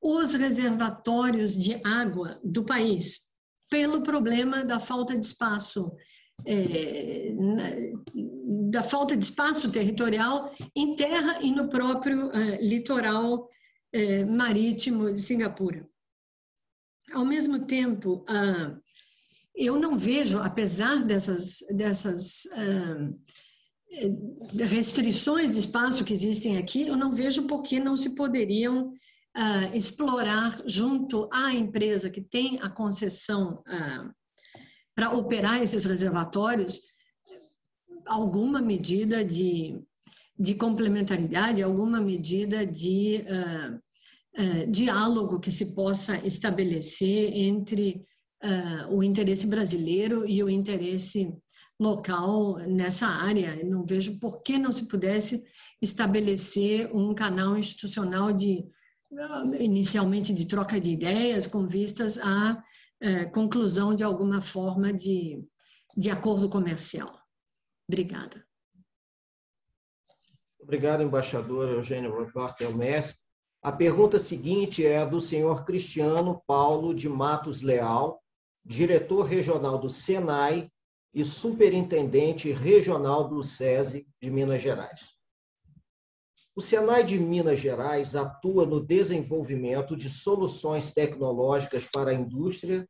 os 0.00 0.34
reservatórios 0.34 1.56
de 1.56 1.80
água 1.84 2.40
do 2.42 2.64
país, 2.64 3.30
pelo 3.70 4.02
problema 4.02 4.64
da 4.64 4.80
falta 4.80 5.16
de 5.16 5.24
espaço, 5.24 5.92
é, 6.44 7.32
na, 7.32 7.70
da 8.70 8.82
falta 8.82 9.16
de 9.16 9.24
espaço 9.24 9.70
territorial 9.70 10.52
em 10.74 10.96
terra 10.96 11.40
e 11.40 11.52
no 11.52 11.68
próprio 11.68 12.26
uh, 12.28 12.56
litoral 12.60 13.48
é, 13.92 14.24
marítimo 14.24 15.12
de 15.12 15.20
Singapura. 15.20 15.88
Ao 17.12 17.24
mesmo 17.24 17.66
tempo, 17.66 18.24
ah, 18.26 18.74
eu 19.54 19.78
não 19.78 19.98
vejo, 19.98 20.38
apesar 20.38 21.04
dessas, 21.04 21.58
dessas 21.70 22.46
ah, 22.52 23.10
restrições 24.58 25.52
de 25.52 25.58
espaço 25.58 26.04
que 26.04 26.14
existem 26.14 26.56
aqui, 26.56 26.86
eu 26.88 26.96
não 26.96 27.12
vejo 27.12 27.46
por 27.46 27.62
que 27.62 27.78
não 27.78 27.96
se 27.96 28.14
poderiam 28.14 28.92
ah, 29.34 29.70
explorar 29.74 30.62
junto 30.66 31.28
à 31.32 31.52
empresa 31.54 32.10
que 32.10 32.20
tem 32.20 32.58
a 32.60 32.70
concessão 32.70 33.62
para 34.94 35.10
operar 35.10 35.62
esses 35.62 35.84
reservatórios 35.84 36.92
alguma 38.06 38.60
medida 38.60 39.24
de, 39.24 39.80
de 40.38 40.54
complementaridade, 40.54 41.62
alguma 41.62 42.00
medida 42.00 42.66
de 42.66 43.24
uh, 43.28 43.74
uh, 44.42 44.70
diálogo 44.70 45.40
que 45.40 45.50
se 45.50 45.74
possa 45.74 46.24
estabelecer 46.26 47.32
entre 47.34 48.04
uh, 48.42 48.94
o 48.94 49.02
interesse 49.02 49.46
brasileiro 49.46 50.26
e 50.26 50.42
o 50.42 50.50
interesse 50.50 51.32
local 51.80 52.58
nessa 52.68 53.06
área. 53.06 53.64
Não 53.64 53.84
vejo 53.84 54.18
por 54.18 54.42
que 54.42 54.58
não 54.58 54.72
se 54.72 54.88
pudesse 54.88 55.44
estabelecer 55.80 56.94
um 56.94 57.14
canal 57.14 57.56
institucional 57.56 58.32
de 58.32 58.64
inicialmente 59.60 60.32
de 60.32 60.46
troca 60.46 60.80
de 60.80 60.90
ideias 60.90 61.46
com 61.46 61.66
vistas 61.66 62.18
à 62.18 62.62
conclusão 63.32 63.94
de 63.94 64.02
alguma 64.02 64.40
forma 64.40 64.92
de, 64.92 65.44
de 65.96 66.08
acordo 66.10 66.48
comercial. 66.48 67.12
Obrigada. 67.88 68.46
Obrigado, 70.60 71.02
embaixador 71.02 71.68
Eugênio 71.68 72.30
Bartelmes. 72.32 73.16
A 73.60 73.72
pergunta 73.72 74.18
seguinte 74.18 74.86
é 74.86 75.04
do 75.04 75.20
senhor 75.20 75.64
Cristiano 75.64 76.42
Paulo 76.46 76.94
de 76.94 77.08
Matos 77.08 77.60
Leal, 77.60 78.22
diretor 78.64 79.22
regional 79.22 79.78
do 79.78 79.90
Senai 79.90 80.70
e 81.12 81.24
superintendente 81.24 82.50
regional 82.52 83.28
do 83.28 83.42
SESI 83.42 84.06
de 84.20 84.30
Minas 84.30 84.62
Gerais. 84.62 85.12
O 86.54 86.60
Senai 86.60 87.04
de 87.04 87.18
Minas 87.18 87.58
Gerais 87.58 88.14
atua 88.14 88.66
no 88.66 88.80
desenvolvimento 88.80 89.96
de 89.96 90.10
soluções 90.10 90.90
tecnológicas 90.90 91.86
para 91.86 92.10
a 92.10 92.14
indústria 92.14 92.86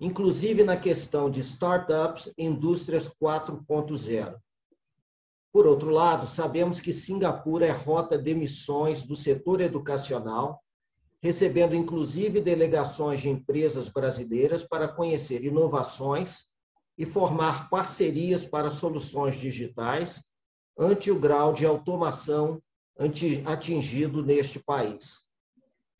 inclusive 0.00 0.64
na 0.64 0.76
questão 0.76 1.30
de 1.30 1.40
startups 1.40 2.32
e 2.36 2.44
indústrias 2.44 3.08
4.0. 3.08 4.36
Por 5.52 5.66
outro 5.66 5.90
lado, 5.90 6.28
sabemos 6.28 6.80
que 6.80 6.92
Singapura 6.92 7.66
é 7.66 7.70
rota 7.70 8.18
de 8.18 8.34
missões 8.34 9.04
do 9.04 9.14
setor 9.14 9.60
educacional, 9.60 10.60
recebendo 11.22 11.76
inclusive 11.76 12.40
delegações 12.40 13.20
de 13.20 13.28
empresas 13.28 13.88
brasileiras 13.88 14.64
para 14.64 14.88
conhecer 14.88 15.44
inovações 15.44 16.52
e 16.96 17.04
formar 17.04 17.68
parcerias 17.68 18.44
para 18.44 18.70
soluções 18.70 19.36
digitais 19.36 20.22
ante 20.78 21.10
o 21.10 21.18
grau 21.18 21.52
de 21.52 21.66
automação 21.66 22.62
atingido 23.46 24.24
neste 24.24 24.60
país. 24.60 25.24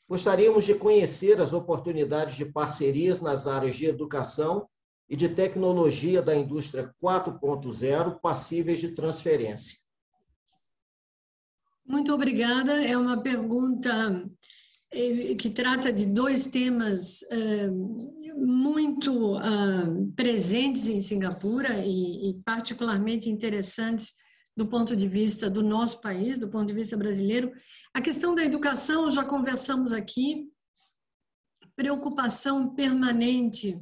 Gostaríamos 0.09 0.65
de 0.65 0.75
conhecer 0.75 1.41
as 1.41 1.53
oportunidades 1.53 2.37
de 2.37 2.45
parcerias 2.45 3.21
nas 3.21 3.47
áreas 3.47 3.75
de 3.75 3.87
educação 3.87 4.69
e 5.09 5.17
de 5.17 5.29
tecnologia 5.29 6.23
da 6.23 6.37
indústria 6.37 6.95
4.0 7.03 8.21
passíveis 8.21 8.79
de 8.79 8.91
transferência. 8.91 9.79
Muito 11.87 12.13
obrigada. 12.13 12.85
É 12.85 12.97
uma 12.97 13.23
pergunta 13.23 14.25
que 15.39 15.51
trata 15.51 15.93
de 15.93 16.07
dois 16.07 16.47
temas 16.47 17.21
muito 18.37 19.35
presentes 20.15 20.89
em 20.89 21.01
Singapura 21.01 21.85
e 21.85 22.41
particularmente 22.45 23.29
interessantes 23.29 24.13
do 24.57 24.69
ponto 24.69 24.95
de 24.95 25.09
vista 25.09 25.51
do 25.51 25.63
nosso 25.63 26.01
país, 26.01 26.39
do 26.39 26.49
ponto 26.49 26.67
de 26.67 26.75
vista 26.75 26.97
brasileiro. 26.97 27.51
A 27.93 28.01
questão 28.01 28.37
da 28.37 28.45
educação, 28.45 29.11
já 29.11 29.25
conversamos 29.25 29.93
aqui, 29.93 30.49
preocupação 31.75 32.73
permanente 32.73 33.77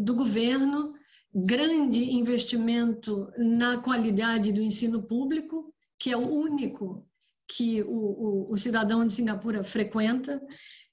do 0.00 0.14
governo, 0.14 0.92
grande 1.32 2.14
investimento 2.14 3.28
na 3.38 3.78
qualidade 3.78 4.52
do 4.52 4.60
ensino 4.60 5.04
público, 5.04 5.72
que 6.00 6.10
é 6.10 6.16
o 6.16 6.28
único 6.28 7.06
que 7.56 7.82
o, 7.82 7.88
o, 7.88 8.52
o 8.52 8.58
cidadão 8.58 9.06
de 9.06 9.14
Singapura 9.14 9.62
frequenta, 9.62 10.40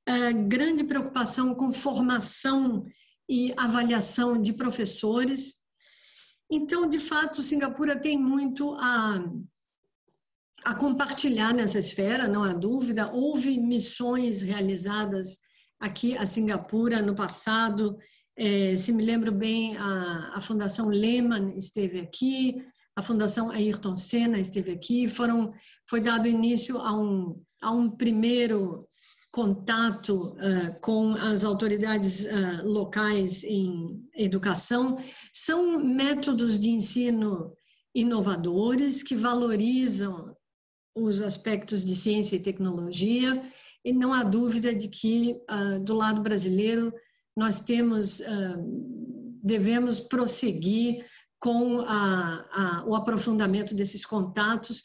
é, 0.06 0.34
grande 0.34 0.84
preocupação 0.84 1.56
com 1.56 1.72
formação 1.72 2.86
e 3.30 3.54
avaliação 3.58 4.42
de 4.42 4.54
professores, 4.54 5.62
então, 6.52 6.88
de 6.88 7.00
fato, 7.00 7.42
Singapura 7.42 7.98
tem 7.98 8.18
muito 8.18 8.74
a, 8.74 9.24
a 10.66 10.76
compartilhar 10.76 11.54
nessa 11.54 11.80
esfera, 11.80 12.28
não 12.28 12.44
há 12.44 12.52
dúvida. 12.52 13.10
Houve 13.10 13.58
missões 13.58 14.42
realizadas 14.42 15.40
aqui 15.80 16.18
a 16.18 16.26
Singapura 16.26 17.02
no 17.02 17.16
passado. 17.16 17.98
É, 18.36 18.76
se 18.76 18.92
me 18.92 19.02
lembro 19.02 19.32
bem, 19.32 19.78
a, 19.78 20.34
a 20.36 20.42
Fundação 20.42 20.90
Lehman 20.90 21.58
esteve 21.58 22.02
aqui, 22.02 22.62
a 23.02 23.04
Fundação 23.04 23.50
Ayrton 23.50 23.96
Senna 23.96 24.40
esteve 24.40 24.72
aqui. 24.72 25.08
Foram, 25.08 25.52
foi 25.90 26.00
dado 26.00 26.28
início 26.28 26.78
a 26.78 26.94
um, 26.94 27.42
a 27.60 27.72
um 27.72 27.90
primeiro 27.90 28.88
contato 29.32 30.36
uh, 30.36 30.80
com 30.82 31.16
as 31.16 31.44
autoridades 31.44 32.26
uh, 32.26 32.68
locais 32.68 33.44
em 33.44 34.00
educação, 34.14 35.00
são 35.34 35.84
métodos 35.84 36.60
de 36.60 36.70
ensino 36.70 37.54
inovadores 37.96 39.02
que 39.02 39.16
valorizam 39.16 40.36
os 40.96 41.22
aspectos 41.22 41.84
de 41.84 41.96
ciência 41.96 42.36
e 42.36 42.44
tecnologia, 42.44 43.42
e 43.84 43.94
não 43.94 44.14
há 44.14 44.22
dúvida 44.22 44.76
de 44.76 44.90
que, 44.90 45.42
uh, 45.50 45.80
do 45.80 45.96
lado 45.96 46.22
brasileiro, 46.22 46.94
nós 47.36 47.62
temos, 47.62 48.22
devemos 49.42 50.02
prosseguir 50.02 51.06
com 51.42 51.82
a, 51.82 52.46
a, 52.52 52.86
o 52.86 52.96
aprofundamento 52.96 53.74
desses 53.74 54.06
contatos 54.06 54.84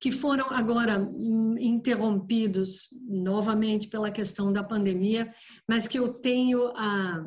que 0.00 0.10
foram 0.10 0.46
agora 0.50 0.98
hum, 0.98 1.54
interrompidos 1.58 2.88
novamente 3.06 3.88
pela 3.88 4.10
questão 4.10 4.52
da 4.52 4.64
pandemia, 4.64 5.32
mas 5.68 5.86
que 5.86 5.98
eu 5.98 6.14
tenho 6.14 6.72
a, 6.74 7.26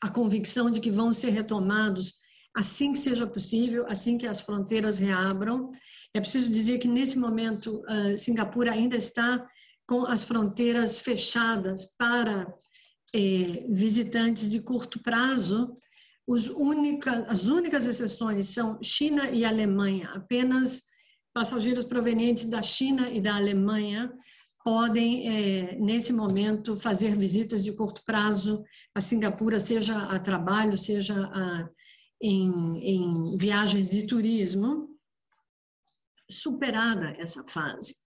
a 0.00 0.08
convicção 0.08 0.70
de 0.70 0.80
que 0.80 0.90
vão 0.90 1.12
ser 1.12 1.30
retomados 1.30 2.14
assim 2.54 2.92
que 2.92 3.00
seja 3.00 3.26
possível, 3.26 3.84
assim 3.88 4.16
que 4.16 4.26
as 4.26 4.40
fronteiras 4.40 4.96
reabram. 4.96 5.72
É 6.14 6.20
preciso 6.20 6.52
dizer 6.52 6.78
que 6.78 6.86
nesse 6.86 7.18
momento 7.18 7.82
uh, 7.88 8.16
Singapura 8.16 8.70
ainda 8.70 8.96
está 8.96 9.44
com 9.84 10.06
as 10.06 10.22
fronteiras 10.22 11.00
fechadas 11.00 11.86
para 11.98 12.46
eh, 13.14 13.66
visitantes 13.68 14.48
de 14.48 14.60
curto 14.60 15.02
prazo. 15.02 15.76
Única, 16.26 17.26
as 17.28 17.48
únicas 17.48 17.86
exceções 17.86 18.48
são 18.48 18.78
China 18.82 19.30
e 19.30 19.44
Alemanha, 19.44 20.10
apenas 20.14 20.82
passageiros 21.34 21.84
provenientes 21.84 22.46
da 22.46 22.62
China 22.62 23.10
e 23.10 23.20
da 23.20 23.36
Alemanha 23.36 24.10
podem, 24.64 25.28
é, 25.28 25.78
nesse 25.78 26.10
momento, 26.10 26.80
fazer 26.80 27.14
visitas 27.14 27.62
de 27.62 27.70
curto 27.72 28.02
prazo 28.06 28.64
a 28.94 29.00
Singapura, 29.00 29.60
seja 29.60 29.94
a 30.04 30.18
trabalho, 30.18 30.78
seja 30.78 31.14
a, 31.14 31.68
em, 32.22 32.78
em 32.78 33.36
viagens 33.36 33.90
de 33.90 34.06
turismo. 34.06 34.88
Superada 36.30 37.14
essa 37.18 37.44
fase, 37.44 37.96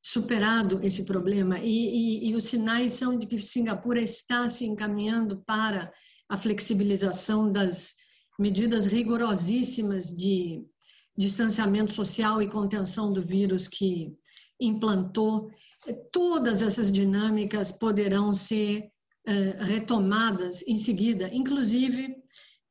superado 0.00 0.78
esse 0.84 1.04
problema, 1.04 1.58
e, 1.58 1.64
e, 1.66 2.30
e 2.30 2.34
os 2.36 2.44
sinais 2.44 2.92
são 2.92 3.18
de 3.18 3.26
que 3.26 3.40
Singapura 3.40 4.00
está 4.00 4.48
se 4.48 4.64
encaminhando 4.64 5.42
para 5.44 5.90
a 6.28 6.36
flexibilização 6.36 7.50
das 7.50 7.94
medidas 8.38 8.86
rigorosíssimas 8.86 10.06
de 10.06 10.64
distanciamento 11.16 11.92
social 11.92 12.42
e 12.42 12.50
contenção 12.50 13.12
do 13.12 13.22
vírus 13.22 13.68
que 13.68 14.12
implantou, 14.60 15.50
todas 16.10 16.62
essas 16.62 16.90
dinâmicas 16.90 17.70
poderão 17.70 18.32
ser 18.32 18.90
uh, 19.28 19.64
retomadas 19.64 20.66
em 20.66 20.76
seguida, 20.76 21.28
inclusive 21.32 22.16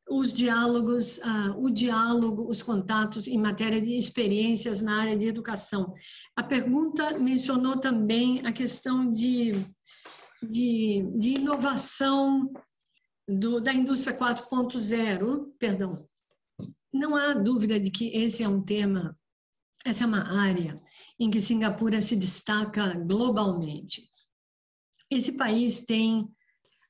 os 0.10 0.34
diálogos, 0.34 1.18
uh, 1.20 1.58
o 1.58 1.70
diálogo, 1.70 2.50
os 2.50 2.62
contatos 2.62 3.28
em 3.28 3.38
matéria 3.38 3.80
de 3.80 3.98
experiências 3.98 4.82
na 4.82 5.02
área 5.02 5.18
de 5.18 5.28
educação. 5.28 5.94
A 6.36 6.44
pergunta 6.44 7.18
mencionou 7.18 7.80
também 7.80 8.46
a 8.46 8.52
questão 8.52 9.12
de, 9.12 9.66
de, 10.42 11.10
de 11.18 11.30
inovação 11.40 12.52
do, 13.28 13.62
da 13.62 13.74
indústria 13.74 14.18
4.0, 14.18 15.54
perdão, 15.58 16.08
não 16.94 17.16
há 17.16 17.34
dúvida 17.34 17.80
de 17.80 17.90
que 17.90 18.16
esse 18.16 18.44
é 18.44 18.48
um 18.48 18.62
tema, 18.62 19.18
essa 19.86 20.04
é 20.04 20.08
uma 20.08 20.42
área 20.42 20.82
em 21.20 21.32
que 21.32 21.40
Singapura 21.40 22.02
se 22.02 22.16
destaca 22.16 22.98
globalmente. 23.00 24.08
Esse 25.10 25.38
país 25.38 25.86
tem 25.86 26.28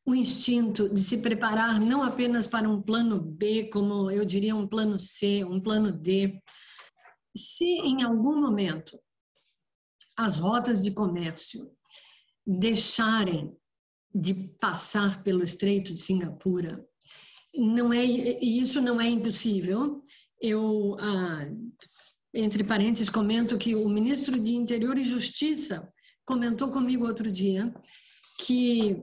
o 0.05 0.13
instinto 0.13 0.89
de 0.93 0.99
se 0.99 1.19
preparar 1.21 1.79
não 1.79 2.03
apenas 2.03 2.45
para 2.45 2.69
um 2.69 2.81
plano 2.81 3.21
B, 3.21 3.69
como 3.69 4.11
eu 4.11 4.25
diria 4.25 4.55
um 4.55 4.67
plano 4.67 4.99
C, 4.99 5.43
um 5.45 5.61
plano 5.61 5.91
D. 5.91 6.41
Se 7.35 7.65
em 7.65 8.03
algum 8.03 8.39
momento 8.39 8.99
as 10.17 10.37
rotas 10.37 10.83
de 10.83 10.91
comércio 10.91 11.71
deixarem 12.45 13.55
de 14.13 14.33
passar 14.59 15.23
pelo 15.23 15.43
Estreito 15.43 15.93
de 15.93 16.01
Singapura, 16.01 16.85
não 17.55 17.93
é 17.93 18.03
isso 18.03 18.81
não 18.81 18.99
é 18.99 19.07
impossível. 19.07 20.03
Eu, 20.41 20.95
ah, 20.99 21.47
entre 22.33 22.63
parênteses, 22.63 23.09
comento 23.09 23.57
que 23.57 23.75
o 23.75 23.87
ministro 23.87 24.39
de 24.39 24.55
Interior 24.55 24.97
e 24.97 25.05
Justiça 25.05 25.91
comentou 26.25 26.69
comigo 26.69 27.05
outro 27.05 27.31
dia 27.31 27.73
que 28.39 29.01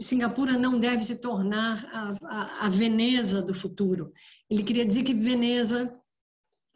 Singapura 0.00 0.56
não 0.56 0.78
deve 0.78 1.04
se 1.04 1.16
tornar 1.16 1.84
a, 1.92 2.14
a, 2.24 2.66
a, 2.66 2.68
Veneza 2.68 3.42
do 3.42 3.54
futuro. 3.54 4.12
Ele 4.48 4.62
queria 4.62 4.84
dizer 4.84 5.02
que 5.02 5.12
Veneza, 5.12 5.94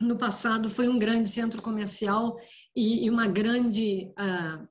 no 0.00 0.16
passado, 0.16 0.68
foi 0.68 0.88
um 0.88 0.98
grande 0.98 1.28
centro 1.28 1.62
comercial 1.62 2.38
e, 2.76 3.06
e 3.06 3.10
uma 3.10 3.26
grande, 3.26 4.12
uh, 4.18 4.68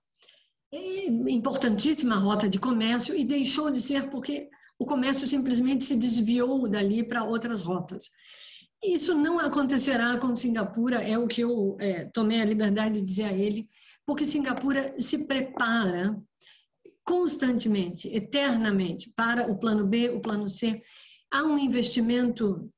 importantíssima 1.29 2.15
rota 2.15 2.49
de 2.49 2.59
comércio 2.59 3.15
e 3.15 3.23
deixou 3.23 3.69
de 3.69 3.79
ser 3.79 4.09
porque 4.09 4.49
o 4.79 4.85
comércio 4.85 5.27
simplesmente 5.27 5.85
se 5.85 5.95
desviou 5.95 6.67
dali 6.67 7.03
para 7.03 7.23
outras 7.23 7.61
rotas. 7.61 8.09
Isso 8.83 9.13
não 9.13 9.39
acontecerá 9.39 10.17
com 10.17 10.33
Singapura, 10.33 11.01
é 11.01 11.17
o 11.17 11.27
que 11.27 11.41
eu 11.41 11.77
é, 11.79 12.05
tomei 12.05 12.41
a 12.41 12.45
liberdade 12.45 12.95
de 12.95 13.05
dizer 13.05 13.25
a 13.25 13.33
ele, 13.33 13.69
porque 14.05 14.25
Singapura 14.25 14.93
se 14.99 15.25
prepara 15.25 16.19
constantemente, 17.05 18.09
eternamente, 18.09 19.09
para 19.15 19.49
o 19.49 19.57
plano 19.57 19.85
B, 19.85 20.09
o 20.09 20.19
plano 20.19 20.49
C. 20.49 20.81
Há 21.31 21.43
um 21.43 21.57
investimento 21.57 22.69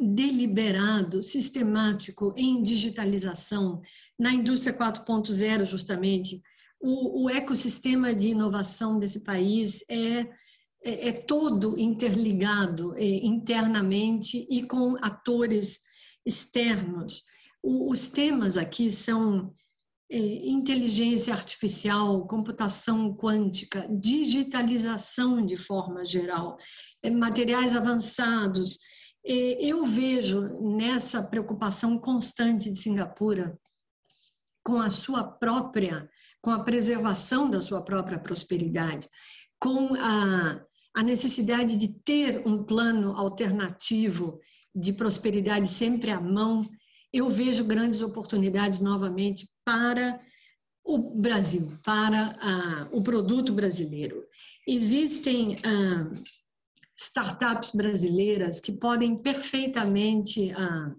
deliberado, 0.00 1.22
sistemático 1.22 2.34
em 2.36 2.62
digitalização, 2.62 3.80
na 4.18 4.32
indústria 4.32 4.76
4.0, 4.76 5.64
justamente. 5.64 6.42
O, 6.86 7.24
o, 7.24 7.30
ecossistema 7.30 8.14
de 8.14 8.28
inovação 8.28 8.98
desse 8.98 9.24
país 9.24 9.82
é, 9.88 10.20
é, 10.84 11.08
é 11.08 11.12
todo 11.12 11.78
interligado 11.78 12.94
é, 12.96 13.24
internamente 13.24 14.46
e 14.50 14.66
com 14.66 14.94
atores 15.02 15.80
externos. 16.26 17.22
O, 17.62 17.90
os 17.90 18.08
temas 18.08 18.58
aqui 18.58 18.90
são 18.90 19.50
é, 20.10 20.18
inteligência 20.18 21.32
artificial, 21.32 22.26
computação 22.26 23.16
quântica, 23.16 23.88
digitalização 23.90 25.44
de 25.44 25.56
forma 25.56 26.04
geral, 26.04 26.58
é, 27.02 27.08
materiais 27.08 27.74
avançados. 27.74 28.78
É, 29.24 29.64
eu 29.64 29.84
vejo 29.86 30.42
nessa 30.76 31.22
preocupação 31.22 31.98
constante 31.98 32.70
de 32.70 32.78
Singapura 32.78 33.58
com 34.62 34.78
a 34.80 34.90
sua 34.90 35.24
própria, 35.24 36.08
com 36.44 36.50
a 36.50 36.62
preservação 36.62 37.48
da 37.48 37.58
sua 37.58 37.80
própria 37.80 38.18
prosperidade, 38.18 39.08
com 39.58 39.94
a, 39.94 40.60
a 40.94 41.02
necessidade 41.02 41.74
de 41.74 41.88
ter 41.88 42.46
um 42.46 42.62
plano 42.62 43.16
alternativo 43.16 44.38
de 44.74 44.92
prosperidade 44.92 45.66
sempre 45.66 46.10
à 46.10 46.20
mão 46.20 46.62
eu 47.14 47.30
vejo 47.30 47.64
grandes 47.64 48.00
oportunidades 48.00 48.80
novamente 48.80 49.48
para 49.64 50.20
o 50.84 50.98
Brasil, 50.98 51.78
para 51.84 52.88
o 52.90 53.00
produto 53.00 53.52
brasileiro. 53.52 54.24
Existem 54.66 55.60
ah, 55.64 56.10
startups 56.96 57.70
brasileiras 57.70 58.60
que 58.60 58.72
podem 58.72 59.16
perfeitamente 59.16 60.50
ah, 60.52 60.92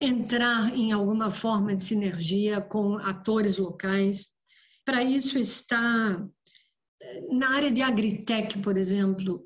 entrar 0.00 0.76
em 0.76 0.92
alguma 0.92 1.30
forma 1.30 1.74
de 1.74 1.82
sinergia 1.82 2.60
com 2.60 2.96
atores 2.98 3.58
locais. 3.58 4.28
Para 4.84 5.04
isso 5.04 5.38
está 5.38 6.26
na 7.30 7.50
área 7.54 7.70
de 7.70 7.82
agritech, 7.82 8.58
por 8.60 8.76
exemplo, 8.76 9.44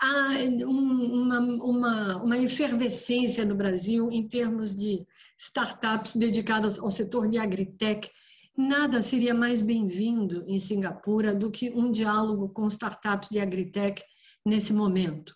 há 0.00 0.30
uma, 0.64 1.38
uma, 1.38 2.16
uma 2.22 2.38
efervescência 2.38 3.44
no 3.44 3.54
Brasil 3.54 4.10
em 4.10 4.28
termos 4.28 4.74
de 4.74 5.06
startups 5.38 6.16
dedicadas 6.16 6.78
ao 6.78 6.90
setor 6.90 7.28
de 7.28 7.38
agritech. 7.38 8.10
Nada 8.56 9.02
seria 9.02 9.34
mais 9.34 9.60
bem-vindo 9.60 10.44
em 10.46 10.58
Singapura 10.58 11.34
do 11.34 11.50
que 11.50 11.70
um 11.70 11.90
diálogo 11.90 12.48
com 12.48 12.66
startups 12.68 13.28
de 13.28 13.38
agritech 13.38 14.02
nesse 14.44 14.72
momento. 14.72 15.34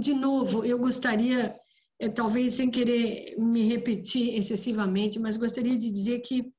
de 0.00 0.14
novo, 0.14 0.64
eu 0.64 0.78
gostaria, 0.78 1.54
eh, 2.04 2.08
talvez 2.08 2.54
sem 2.54 2.70
querer 2.70 3.34
me 3.38 3.62
repetir 3.62 4.36
excessivamente, 4.36 5.18
mas 5.18 5.36
gostaria 5.36 5.78
de 5.78 5.90
dizer 5.90 6.20
que, 6.20 6.52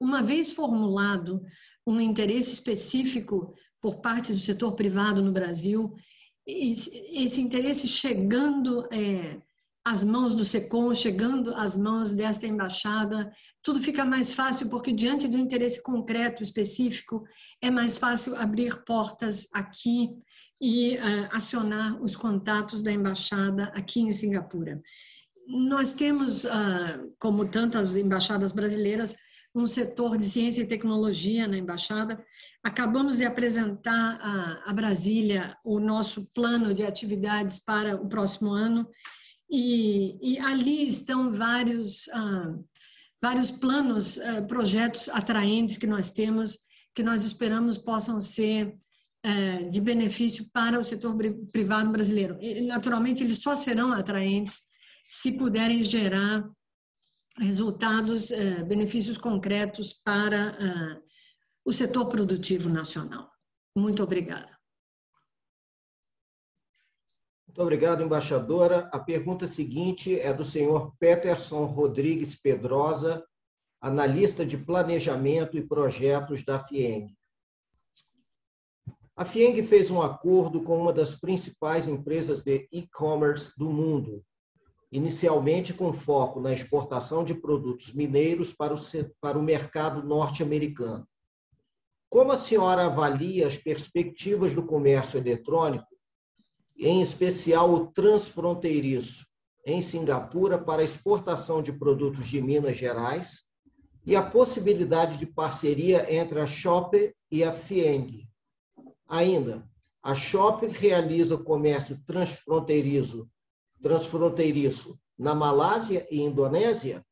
uma 0.00 0.22
vez 0.22 0.50
formulado 0.52 1.42
um 1.86 2.00
interesse 2.00 2.54
específico 2.54 3.54
por 3.80 4.00
parte 4.00 4.32
do 4.32 4.38
setor 4.38 4.72
privado 4.72 5.22
no 5.22 5.32
Brasil, 5.32 5.94
esse 6.46 7.40
interesse 7.40 7.86
chegando 7.86 8.88
é, 8.92 9.40
às 9.84 10.02
mãos 10.02 10.34
do 10.34 10.44
SECOM, 10.44 10.94
chegando 10.94 11.54
às 11.54 11.76
mãos 11.76 12.12
desta 12.12 12.46
embaixada, 12.46 13.30
tudo 13.62 13.82
fica 13.82 14.04
mais 14.04 14.32
fácil 14.32 14.68
porque 14.68 14.92
diante 14.92 15.28
do 15.28 15.36
interesse 15.36 15.82
concreto, 15.82 16.42
específico, 16.42 17.24
é 17.60 17.70
mais 17.70 17.98
fácil 17.98 18.34
abrir 18.36 18.84
portas 18.84 19.48
aqui 19.52 20.10
e 20.60 20.96
uh, 20.96 21.28
acionar 21.30 22.00
os 22.02 22.14
contatos 22.14 22.82
da 22.82 22.92
embaixada 22.92 23.64
aqui 23.74 24.00
em 24.00 24.12
Singapura. 24.12 24.80
Nós 25.46 25.94
temos, 25.94 26.44
uh, 26.44 27.14
como 27.18 27.46
tantas 27.46 27.96
embaixadas 27.96 28.52
brasileiras, 28.52 29.16
um 29.54 29.66
setor 29.66 30.16
de 30.16 30.24
ciência 30.24 30.62
e 30.62 30.66
tecnologia 30.66 31.48
na 31.48 31.58
embaixada. 31.58 32.24
Acabamos 32.62 33.16
de 33.16 33.24
apresentar 33.24 34.18
a, 34.20 34.70
a 34.70 34.72
Brasília 34.72 35.56
o 35.64 35.80
nosso 35.80 36.30
plano 36.32 36.72
de 36.72 36.84
atividades 36.84 37.58
para 37.58 37.96
o 37.96 38.08
próximo 38.08 38.52
ano 38.52 38.88
e, 39.50 40.34
e 40.34 40.38
ali 40.38 40.86
estão 40.86 41.32
vários 41.32 42.08
ah, 42.10 42.54
vários 43.20 43.50
planos, 43.50 44.18
ah, 44.18 44.42
projetos 44.42 45.08
atraentes 45.08 45.76
que 45.76 45.86
nós 45.86 46.12
temos 46.12 46.58
que 46.94 47.02
nós 47.02 47.24
esperamos 47.24 47.76
possam 47.76 48.20
ser 48.20 48.76
de 49.70 49.80
benefício 49.82 50.50
para 50.50 50.80
o 50.80 50.84
setor 50.84 51.14
privado 51.52 51.90
brasileiro. 51.90 52.38
Naturalmente, 52.66 53.22
eles 53.22 53.42
só 53.42 53.54
serão 53.54 53.92
atraentes 53.92 54.62
se 55.10 55.32
puderem 55.32 55.82
gerar 55.82 56.48
resultados, 57.36 58.30
eh, 58.30 58.62
benefícios 58.64 59.18
concretos 59.18 59.92
para 59.92 60.36
eh, 60.36 61.02
o 61.64 61.72
setor 61.72 62.08
produtivo 62.08 62.68
nacional. 62.68 63.30
Muito 63.76 64.02
obrigada. 64.02 64.58
Muito 67.46 67.62
obrigado, 67.62 68.02
embaixadora. 68.02 68.88
A 68.92 68.98
pergunta 69.00 69.46
seguinte 69.46 70.18
é 70.20 70.32
do 70.32 70.44
senhor 70.44 70.94
Peterson 70.98 71.64
Rodrigues 71.64 72.36
Pedrosa, 72.36 73.24
analista 73.80 74.46
de 74.46 74.56
planejamento 74.56 75.56
e 75.56 75.66
projetos 75.66 76.44
da 76.44 76.60
FIENG. 76.60 77.16
A 79.20 79.24
FIENG 79.26 79.62
fez 79.62 79.90
um 79.90 80.00
acordo 80.00 80.62
com 80.62 80.78
uma 80.78 80.94
das 80.94 81.14
principais 81.14 81.86
empresas 81.86 82.42
de 82.42 82.66
e-commerce 82.72 83.52
do 83.54 83.68
mundo, 83.68 84.24
inicialmente 84.90 85.74
com 85.74 85.92
foco 85.92 86.40
na 86.40 86.54
exportação 86.54 87.22
de 87.22 87.34
produtos 87.34 87.92
mineiros 87.92 88.50
para 88.50 88.72
o, 88.72 88.78
para 89.20 89.38
o 89.38 89.42
mercado 89.42 90.02
norte-americano. 90.02 91.06
Como 92.08 92.32
a 92.32 92.36
senhora 92.38 92.86
avalia 92.86 93.46
as 93.46 93.58
perspectivas 93.58 94.54
do 94.54 94.64
comércio 94.64 95.18
eletrônico, 95.18 95.94
em 96.78 97.02
especial 97.02 97.74
o 97.74 97.88
transfronteiriço, 97.88 99.26
em 99.66 99.82
Singapura 99.82 100.58
para 100.58 100.82
exportação 100.82 101.60
de 101.60 101.74
produtos 101.74 102.26
de 102.26 102.40
Minas 102.40 102.78
Gerais 102.78 103.42
e 104.02 104.16
a 104.16 104.22
possibilidade 104.22 105.18
de 105.18 105.26
parceria 105.26 106.10
entre 106.10 106.40
a 106.40 106.46
Shopper 106.46 107.14
e 107.30 107.44
a 107.44 107.52
Fieng? 107.52 108.29
Ainda, 109.10 109.68
a 110.02 110.14
Shopper 110.14 110.70
realiza 110.70 111.36
comércio 111.36 112.00
transfronteiriço 112.06 113.28
transfronteiriço 113.82 114.98
na 115.18 115.34
Malásia 115.34 116.06
e 116.10 116.20
Indonésia? 116.20 117.04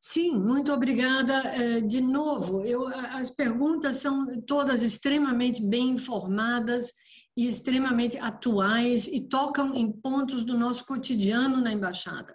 Sim, 0.00 0.38
muito 0.38 0.72
obrigada. 0.72 1.34
É, 1.34 1.80
de 1.80 2.00
novo, 2.00 2.64
eu, 2.64 2.86
as 2.88 3.30
perguntas 3.30 3.96
são 3.96 4.40
todas 4.42 4.82
extremamente 4.82 5.62
bem 5.62 5.90
informadas 5.90 6.92
e 7.36 7.46
extremamente 7.46 8.16
atuais 8.18 9.08
e 9.08 9.28
tocam 9.28 9.74
em 9.74 9.92
pontos 9.92 10.42
do 10.42 10.56
nosso 10.56 10.86
cotidiano 10.86 11.60
na 11.60 11.72
embaixada. 11.72 12.34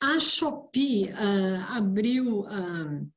A 0.00 0.18
Shopee 0.18 1.10
uh, 1.12 1.76
abriu, 1.76 2.40
uh, 2.40 3.08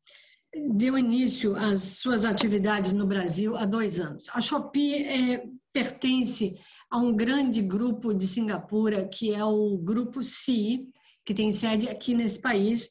deu 0.56 0.98
início 0.98 1.56
às 1.56 1.82
suas 2.00 2.24
atividades 2.24 2.94
no 2.94 3.06
Brasil 3.06 3.58
há 3.58 3.66
dois 3.66 4.00
anos. 4.00 4.30
A 4.34 4.40
Shopee 4.40 5.04
é, 5.04 5.44
pertence 5.74 6.58
a 6.90 6.98
um 6.98 7.14
grande 7.14 7.62
grupo 7.62 8.14
de 8.14 8.26
Singapura, 8.26 9.08
que 9.08 9.34
é 9.34 9.44
o 9.44 9.78
Grupo 9.78 10.24
CI, 10.24 10.88
que 11.26 11.34
tem 11.34 11.52
sede 11.52 11.90
aqui 11.90 12.14
nesse 12.14 12.40
país. 12.40 12.90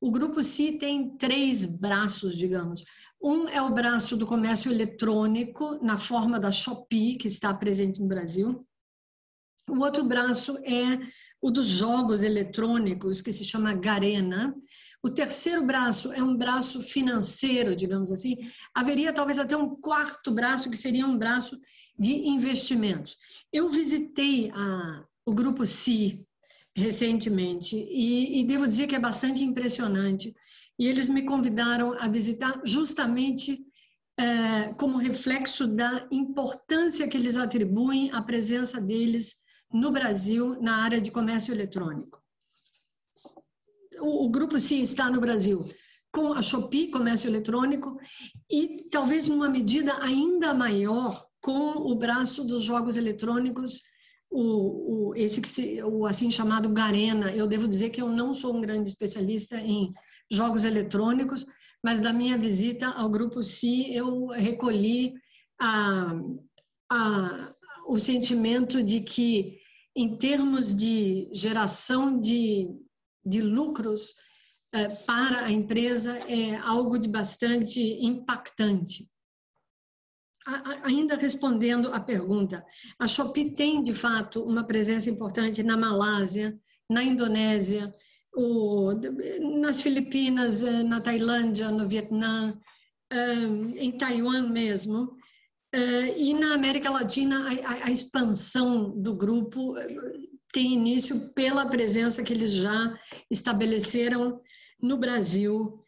O 0.00 0.10
Grupo 0.10 0.42
CI 0.42 0.78
tem 0.78 1.16
três 1.16 1.64
braços, 1.64 2.36
digamos. 2.36 2.84
Um 3.22 3.48
é 3.48 3.62
o 3.62 3.72
braço 3.72 4.16
do 4.16 4.26
comércio 4.26 4.70
eletrônico, 4.70 5.78
na 5.82 5.96
forma 5.96 6.38
da 6.38 6.50
Shopee, 6.50 7.16
que 7.16 7.28
está 7.28 7.54
presente 7.54 8.00
no 8.00 8.06
Brasil. 8.06 8.66
O 9.68 9.78
outro 9.78 10.04
braço 10.04 10.58
é 10.58 11.00
o 11.40 11.50
dos 11.50 11.66
jogos 11.66 12.22
eletrônicos, 12.22 13.22
que 13.22 13.32
se 13.32 13.44
chama 13.44 13.74
Garena. 13.74 14.54
O 15.06 15.10
terceiro 15.10 15.64
braço 15.64 16.12
é 16.12 16.20
um 16.20 16.36
braço 16.36 16.82
financeiro, 16.82 17.76
digamos 17.76 18.10
assim. 18.10 18.34
Haveria 18.74 19.12
talvez 19.12 19.38
até 19.38 19.56
um 19.56 19.76
quarto 19.76 20.32
braço, 20.32 20.68
que 20.68 20.76
seria 20.76 21.06
um 21.06 21.16
braço 21.16 21.56
de 21.96 22.12
investimentos. 22.28 23.16
Eu 23.52 23.70
visitei 23.70 24.50
a, 24.50 25.04
o 25.24 25.32
grupo 25.32 25.64
CI 25.64 26.26
recentemente 26.74 27.76
e, 27.76 28.40
e 28.40 28.44
devo 28.48 28.66
dizer 28.66 28.88
que 28.88 28.96
é 28.96 28.98
bastante 28.98 29.44
impressionante. 29.44 30.34
E 30.76 30.88
eles 30.88 31.08
me 31.08 31.22
convidaram 31.22 31.92
a 32.00 32.08
visitar 32.08 32.60
justamente 32.64 33.64
é, 34.18 34.74
como 34.74 34.98
reflexo 34.98 35.68
da 35.68 36.04
importância 36.10 37.06
que 37.06 37.16
eles 37.16 37.36
atribuem 37.36 38.10
à 38.10 38.20
presença 38.20 38.80
deles 38.80 39.36
no 39.72 39.92
Brasil 39.92 40.60
na 40.60 40.82
área 40.82 41.00
de 41.00 41.12
comércio 41.12 41.54
eletrônico. 41.54 42.25
O, 44.00 44.26
o 44.26 44.28
grupo 44.30 44.58
sim 44.58 44.82
está 44.82 45.10
no 45.10 45.20
Brasil 45.20 45.64
com 46.16 46.32
a 46.32 46.40
Shopee, 46.40 46.90
comércio 46.90 47.28
eletrônico, 47.28 47.98
e 48.50 48.88
talvez 48.90 49.28
numa 49.28 49.50
medida 49.50 49.98
ainda 50.02 50.54
maior 50.54 51.22
com 51.42 51.72
o 51.72 51.94
braço 51.94 52.42
dos 52.42 52.62
jogos 52.62 52.96
eletrônicos, 52.96 53.82
o, 54.30 55.10
o, 55.10 55.14
esse 55.14 55.42
que 55.42 55.50
se, 55.50 55.82
o 55.82 56.06
assim 56.06 56.30
chamado 56.30 56.72
Garena. 56.72 57.32
Eu 57.32 57.46
devo 57.46 57.68
dizer 57.68 57.90
que 57.90 58.00
eu 58.00 58.08
não 58.08 58.32
sou 58.32 58.56
um 58.56 58.62
grande 58.62 58.88
especialista 58.88 59.60
em 59.60 59.92
jogos 60.30 60.64
eletrônicos, 60.64 61.44
mas 61.84 62.00
da 62.00 62.14
minha 62.14 62.38
visita 62.38 62.88
ao 62.88 63.10
grupo 63.10 63.42
Si, 63.42 63.94
eu 63.94 64.28
recolhi 64.28 65.12
a, 65.60 66.14
a, 66.90 67.54
o 67.86 67.98
sentimento 67.98 68.82
de 68.82 69.00
que, 69.00 69.58
em 69.94 70.16
termos 70.16 70.74
de 70.74 71.28
geração 71.32 72.18
de, 72.18 72.70
de 73.26 73.42
lucros 73.42 74.14
é, 74.72 74.88
para 74.88 75.44
a 75.44 75.50
empresa, 75.50 76.16
é 76.18 76.56
algo 76.56 76.98
de 76.98 77.08
bastante 77.08 77.80
impactante. 77.80 79.08
Ainda 80.84 81.16
respondendo 81.16 81.92
à 81.92 81.98
pergunta, 81.98 82.64
a 83.00 83.08
Shopee 83.08 83.50
tem, 83.50 83.82
de 83.82 83.92
fato, 83.92 84.44
uma 84.44 84.62
presença 84.62 85.10
importante 85.10 85.60
na 85.62 85.76
Malásia, 85.76 86.56
na 86.88 87.02
Indonésia, 87.02 87.92
nas 89.60 89.80
Filipinas, 89.80 90.62
eh, 90.62 90.82
na 90.82 91.00
Tailândia, 91.00 91.70
no 91.70 91.88
Vietnã, 91.88 92.56
eh, 93.10 93.76
em 93.76 93.98
Taiwan 93.98 94.48
mesmo. 94.48 95.16
Eh, 95.72 96.18
e 96.18 96.34
na 96.34 96.54
América 96.54 96.90
Latina, 96.90 97.48
a 97.82 97.90
expansão 97.90 98.90
do 98.90 99.16
grupo 99.16 99.74
tem 100.56 100.72
início 100.72 101.34
pela 101.34 101.68
presença 101.68 102.22
que 102.22 102.32
eles 102.32 102.50
já 102.50 102.98
estabeleceram 103.30 104.40
no 104.80 104.96
Brasil. 104.96 105.84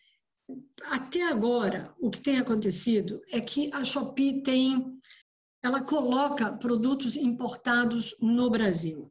Até 0.84 1.22
agora, 1.22 1.94
o 1.98 2.10
que 2.10 2.20
tem 2.20 2.36
acontecido 2.36 3.22
é 3.32 3.40
que 3.40 3.72
a 3.72 3.82
Shopee 3.82 4.42
tem, 4.42 5.00
ela 5.62 5.80
coloca 5.80 6.52
produtos 6.52 7.16
importados 7.16 8.14
no 8.20 8.50
Brasil. 8.50 9.10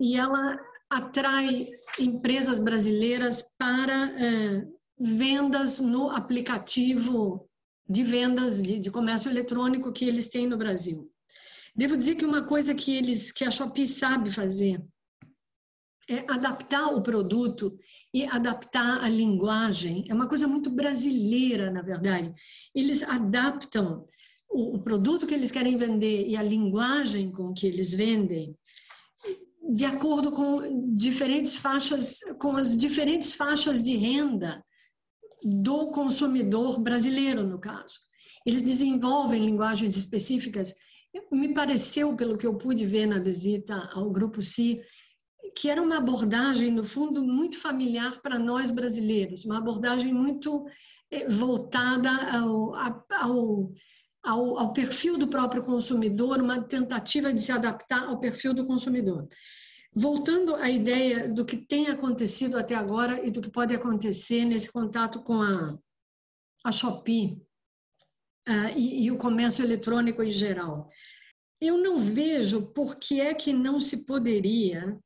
E 0.00 0.16
ela 0.16 0.58
atrai 0.90 1.68
empresas 2.00 2.58
brasileiras 2.58 3.54
para 3.56 4.20
é, 4.20 4.66
vendas 4.98 5.78
no 5.78 6.10
aplicativo 6.10 7.48
de 7.88 8.02
vendas 8.02 8.60
de, 8.60 8.80
de, 8.80 8.90
comércio 8.90 9.30
eletrônico 9.30 9.92
que 9.92 10.04
eles 10.04 10.28
têm 10.28 10.48
no 10.48 10.58
Brasil. 10.58 11.13
Devo 11.74 11.96
dizer 11.96 12.14
que 12.14 12.24
uma 12.24 12.42
coisa 12.42 12.74
que 12.74 12.96
eles, 12.96 13.32
que 13.32 13.44
a 13.44 13.50
Shopee 13.50 13.88
sabe 13.88 14.30
fazer 14.30 14.82
é 16.08 16.18
adaptar 16.28 16.88
o 16.88 17.02
produto 17.02 17.78
e 18.12 18.26
adaptar 18.26 19.02
a 19.02 19.08
linguagem. 19.08 20.04
É 20.08 20.14
uma 20.14 20.28
coisa 20.28 20.46
muito 20.46 20.70
brasileira, 20.70 21.70
na 21.70 21.80
verdade. 21.82 22.32
Eles 22.74 23.02
adaptam 23.02 24.06
o, 24.48 24.76
o 24.76 24.82
produto 24.82 25.26
que 25.26 25.34
eles 25.34 25.50
querem 25.50 25.78
vender 25.78 26.28
e 26.28 26.36
a 26.36 26.42
linguagem 26.42 27.32
com 27.32 27.54
que 27.54 27.66
eles 27.66 27.94
vendem 27.94 28.54
de 29.70 29.84
acordo 29.84 30.30
com 30.30 30.94
diferentes 30.94 31.56
faixas, 31.56 32.18
com 32.38 32.56
as 32.56 32.76
diferentes 32.76 33.32
faixas 33.32 33.82
de 33.82 33.96
renda 33.96 34.62
do 35.42 35.90
consumidor 35.90 36.78
brasileiro, 36.78 37.42
no 37.44 37.58
caso. 37.58 37.98
Eles 38.44 38.60
desenvolvem 38.60 39.44
linguagens 39.44 39.96
específicas. 39.96 40.74
Me 41.30 41.54
pareceu, 41.54 42.16
pelo 42.16 42.36
que 42.36 42.46
eu 42.46 42.56
pude 42.56 42.84
ver 42.84 43.06
na 43.06 43.18
visita 43.18 43.90
ao 43.92 44.10
Grupo 44.10 44.42
Si, 44.42 44.82
que 45.56 45.70
era 45.70 45.80
uma 45.80 45.98
abordagem, 45.98 46.70
no 46.70 46.84
fundo, 46.84 47.22
muito 47.22 47.58
familiar 47.58 48.20
para 48.20 48.38
nós 48.38 48.70
brasileiros, 48.70 49.44
uma 49.44 49.58
abordagem 49.58 50.12
muito 50.12 50.66
eh, 51.10 51.28
voltada 51.28 52.10
ao, 52.36 52.74
ao, 52.74 53.72
ao, 54.22 54.58
ao 54.58 54.72
perfil 54.72 55.16
do 55.16 55.28
próprio 55.28 55.62
consumidor, 55.62 56.40
uma 56.40 56.62
tentativa 56.62 57.32
de 57.32 57.40
se 57.40 57.52
adaptar 57.52 58.04
ao 58.04 58.18
perfil 58.18 58.54
do 58.54 58.64
consumidor. 58.64 59.28
Voltando 59.94 60.56
à 60.56 60.68
ideia 60.68 61.32
do 61.32 61.44
que 61.44 61.56
tem 61.56 61.86
acontecido 61.86 62.56
até 62.56 62.74
agora 62.74 63.24
e 63.24 63.30
do 63.30 63.40
que 63.40 63.50
pode 63.50 63.72
acontecer 63.72 64.44
nesse 64.44 64.72
contato 64.72 65.22
com 65.22 65.40
a, 65.40 65.78
a 66.64 66.72
Shopee 66.72 67.40
uh, 68.48 68.76
e, 68.76 69.04
e 69.04 69.10
o 69.10 69.16
comércio 69.16 69.64
eletrônico 69.64 70.22
em 70.22 70.30
geral, 70.30 70.88
eu 71.60 71.78
não 71.78 71.98
vejo 71.98 72.72
por 72.72 72.96
que 72.96 73.20
é 73.20 73.32
que 73.34 73.52
não 73.52 73.80
se 73.80 74.04
poderia 74.04 74.98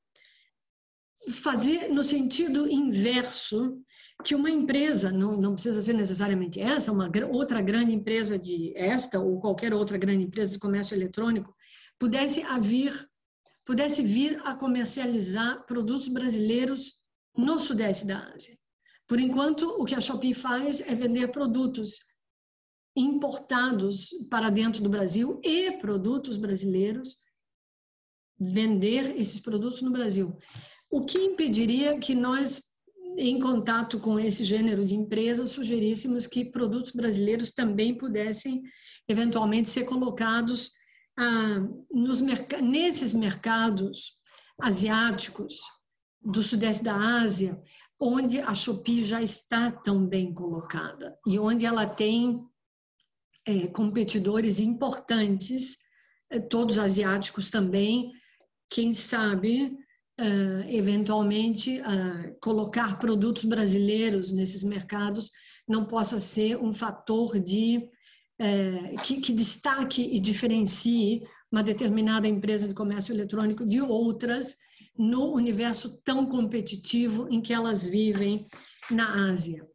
fazer 1.30 1.88
no 1.88 2.02
sentido 2.02 2.68
inverso 2.68 3.80
que 4.24 4.34
uma 4.34 4.50
empresa, 4.50 5.12
não, 5.12 5.36
não 5.36 5.54
precisa 5.54 5.80
ser 5.80 5.92
necessariamente 5.92 6.60
essa, 6.60 6.90
uma 6.90 7.10
outra 7.30 7.60
grande 7.62 7.92
empresa 7.92 8.38
de 8.38 8.72
esta 8.76 9.20
ou 9.20 9.40
qualquer 9.40 9.72
outra 9.72 9.96
grande 9.96 10.24
empresa 10.24 10.52
de 10.52 10.58
comércio 10.58 10.94
eletrônico, 10.94 11.54
pudesse 11.98 12.44
vir, 12.60 12.92
pudesse 13.64 14.02
vir 14.02 14.40
a 14.44 14.56
comercializar 14.56 15.64
produtos 15.66 16.08
brasileiros 16.08 16.98
no 17.36 17.58
sudeste 17.58 18.06
da 18.06 18.32
Ásia. 18.34 18.54
Por 19.06 19.20
enquanto, 19.20 19.62
o 19.80 19.84
que 19.84 19.94
a 19.94 20.00
Shopee 20.00 20.34
faz 20.34 20.80
é 20.80 20.94
vender 20.94 21.28
produtos 21.28 22.00
importados 22.98 24.10
para 24.30 24.50
dentro 24.50 24.82
do 24.82 24.88
Brasil 24.88 25.40
e 25.44 25.72
produtos 25.72 26.36
brasileiros, 26.36 27.18
vender 28.38 29.18
esses 29.18 29.40
produtos 29.40 29.82
no 29.82 29.90
Brasil. 29.90 30.36
O 30.90 31.04
que 31.04 31.18
impediria 31.18 31.98
que 31.98 32.14
nós 32.14 32.68
em 33.16 33.40
contato 33.40 33.98
com 33.98 34.18
esse 34.18 34.44
gênero 34.44 34.86
de 34.86 34.94
empresas, 34.94 35.48
sugeríssemos 35.48 36.26
que 36.26 36.44
produtos 36.44 36.92
brasileiros 36.92 37.50
também 37.50 37.92
pudessem 37.92 38.62
eventualmente 39.08 39.68
ser 39.68 39.84
colocados 39.84 40.70
ah, 41.18 41.66
nos, 41.90 42.20
nesses 42.20 43.14
mercados 43.14 44.18
asiáticos 44.60 45.60
do 46.20 46.42
sudeste 46.42 46.84
da 46.84 46.94
Ásia, 46.94 47.60
onde 47.98 48.40
a 48.40 48.54
Shopee 48.54 49.02
já 49.02 49.20
está 49.20 49.70
tão 49.70 50.06
bem 50.06 50.32
colocada 50.32 51.18
e 51.26 51.38
onde 51.38 51.66
ela 51.66 51.86
tem 51.86 52.40
é, 53.48 53.66
competidores 53.68 54.60
importantes, 54.60 55.78
é, 56.30 56.38
todos 56.38 56.78
asiáticos 56.78 57.48
também, 57.48 58.12
quem 58.68 58.92
sabe 58.92 59.74
uh, 60.20 60.68
eventualmente, 60.68 61.80
uh, 61.80 62.38
colocar 62.42 62.98
produtos 62.98 63.44
brasileiros 63.44 64.30
nesses 64.30 64.62
mercados 64.62 65.30
não 65.66 65.86
possa 65.86 66.20
ser 66.20 66.58
um 66.58 66.74
fator 66.74 67.40
de 67.40 67.88
uh, 68.38 69.02
que, 69.02 69.22
que 69.22 69.32
destaque 69.32 70.02
e 70.02 70.20
diferencie 70.20 71.22
uma 71.50 71.62
determinada 71.62 72.28
empresa 72.28 72.68
de 72.68 72.74
comércio 72.74 73.14
eletrônico 73.14 73.64
de 73.64 73.80
outras 73.80 74.56
no 74.98 75.32
universo 75.32 75.98
tão 76.04 76.26
competitivo 76.26 77.26
em 77.30 77.40
que 77.40 77.54
elas 77.54 77.86
vivem 77.86 78.46
na 78.90 79.30
Ásia. 79.30 79.66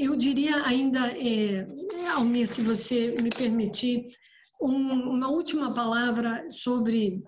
Eu 0.00 0.16
diria 0.16 0.64
ainda, 0.64 1.12
é, 1.12 1.68
Almir, 2.14 2.48
se 2.48 2.62
você 2.62 3.14
me 3.20 3.28
permitir, 3.28 4.06
um, 4.58 5.10
uma 5.10 5.28
última 5.28 5.74
palavra 5.74 6.48
sobre 6.48 7.22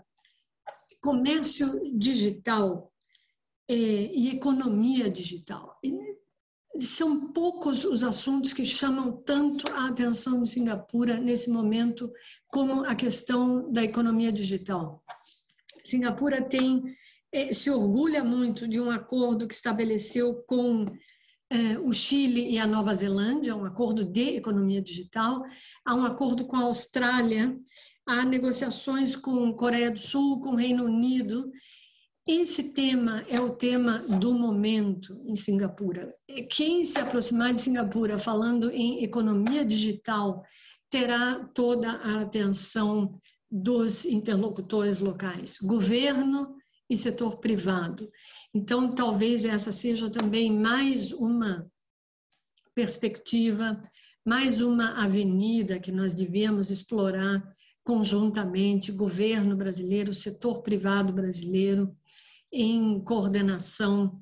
comércio 0.99 1.83
digital 1.95 2.91
é, 3.69 3.75
e 3.75 4.31
economia 4.31 5.11
digital. 5.11 5.79
São 6.81 7.31
poucos 7.31 7.85
os 7.85 8.03
assuntos 8.03 8.55
que 8.55 8.65
chamam 8.65 9.21
tanto 9.21 9.71
a 9.71 9.89
atenção 9.89 10.41
de 10.41 10.49
Singapura 10.49 11.21
nesse 11.21 11.51
momento 11.51 12.11
como 12.49 12.87
a 12.87 12.95
questão 12.95 13.71
da 13.71 13.85
economia 13.85 14.33
digital. 14.33 15.05
Singapura 15.85 16.41
tem 16.41 16.97
é, 17.31 17.53
se 17.53 17.71
orgulha 17.71 18.25
muito 18.25 18.67
de 18.67 18.81
um 18.81 18.91
acordo 18.91 19.47
que 19.47 19.55
estabeleceu 19.55 20.43
com 20.47 20.87
é, 20.87 21.12
o 21.85 21.93
Chile 21.93 22.51
e 22.51 22.59
a 22.59 22.67
Nova 22.67 22.95
Zelândia, 22.95 23.57
um 23.57 23.65
acordo 23.65 24.05
de 24.05 24.37
economia 24.37 24.81
digital, 24.81 25.43
há 25.85 25.95
um 25.95 26.05
acordo 26.05 26.47
com 26.47 26.57
a 26.57 26.65
Austrália 26.65 27.57
há 28.07 28.25
negociações 28.25 29.15
com 29.15 29.53
Coreia 29.55 29.91
do 29.91 29.99
Sul, 29.99 30.41
com 30.41 30.55
Reino 30.55 30.85
Unido. 30.85 31.51
Esse 32.27 32.73
tema 32.73 33.25
é 33.29 33.41
o 33.41 33.51
tema 33.51 33.99
do 33.99 34.33
momento 34.33 35.21
em 35.27 35.35
Singapura. 35.35 36.15
Quem 36.51 36.85
se 36.85 36.99
aproximar 36.99 37.53
de 37.53 37.61
Singapura 37.61 38.19
falando 38.19 38.71
em 38.71 39.03
economia 39.03 39.65
digital 39.65 40.45
terá 40.89 41.49
toda 41.55 41.91
a 41.91 42.21
atenção 42.21 43.19
dos 43.51 44.05
interlocutores 44.05 44.99
locais, 44.99 45.59
governo 45.59 46.55
e 46.89 46.97
setor 46.97 47.39
privado. 47.39 48.11
Então, 48.55 48.95
talvez 48.95 49.45
essa 49.45 49.73
seja 49.73 50.11
também 50.11 50.53
mais 50.53 51.11
uma 51.13 51.71
perspectiva, 52.75 53.83
mais 54.25 54.61
uma 54.61 55.03
avenida 55.03 55.81
que 55.81 55.93
nós 55.93 56.15
devemos 56.15 56.71
explorar 56.71 57.43
conjuntamente, 57.85 58.93
governo 58.93 59.57
brasileiro, 59.57 60.15
setor 60.15 60.63
privado 60.63 61.13
brasileiro, 61.13 61.97
em 62.53 63.01
coordenação 63.01 64.21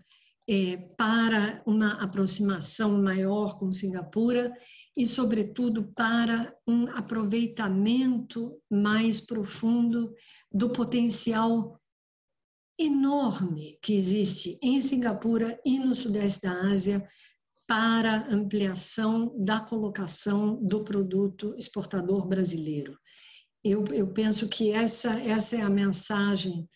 é, 0.49 0.77
para 0.97 1.63
uma 1.67 1.93
aproximação 2.03 3.01
maior 3.01 3.59
com 3.59 3.73
Singapura 3.73 4.53
e, 4.97 5.07
sobretudo, 5.07 5.93
para 5.95 6.55
um 6.67 6.89
aproveitamento 6.89 8.57
mais 8.69 9.21
profundo 9.21 10.13
do 10.53 10.71
potencial 10.71 11.80
enorme 12.81 13.79
que 13.83 13.93
existe 13.93 14.59
em 14.63 14.81
Singapura 14.81 15.61
e 15.65 15.79
no 15.79 15.95
Sudeste 15.95 16.43
da 16.43 16.63
Ásia 16.73 17.07
para 17.67 18.27
ampliação 18.29 19.33
da 19.39 19.61
colocação 19.61 20.57
do 20.61 20.83
produto 20.83 21.55
exportador 21.59 22.27
brasileiro. 22.27 22.99
Eu, 23.63 23.85
eu 23.93 24.13
penso 24.13 24.49
que 24.49 24.71
essa, 24.71 25.21
essa 25.21 25.57
é 25.57 25.61
a 25.61 25.69
mensagem 25.69 26.69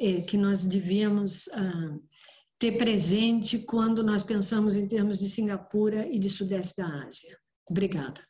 é, 0.00 0.22
que 0.22 0.38
nós 0.38 0.64
devíamos 0.64 1.46
ah, 1.48 1.98
ter 2.58 2.78
presente 2.78 3.58
quando 3.58 4.02
nós 4.02 4.22
pensamos 4.22 4.76
em 4.76 4.88
termos 4.88 5.18
de 5.18 5.28
Singapura 5.28 6.08
e 6.08 6.18
de 6.18 6.30
Sudeste 6.30 6.78
da 6.78 7.06
Ásia. 7.06 7.36
Obrigada. 7.68 8.29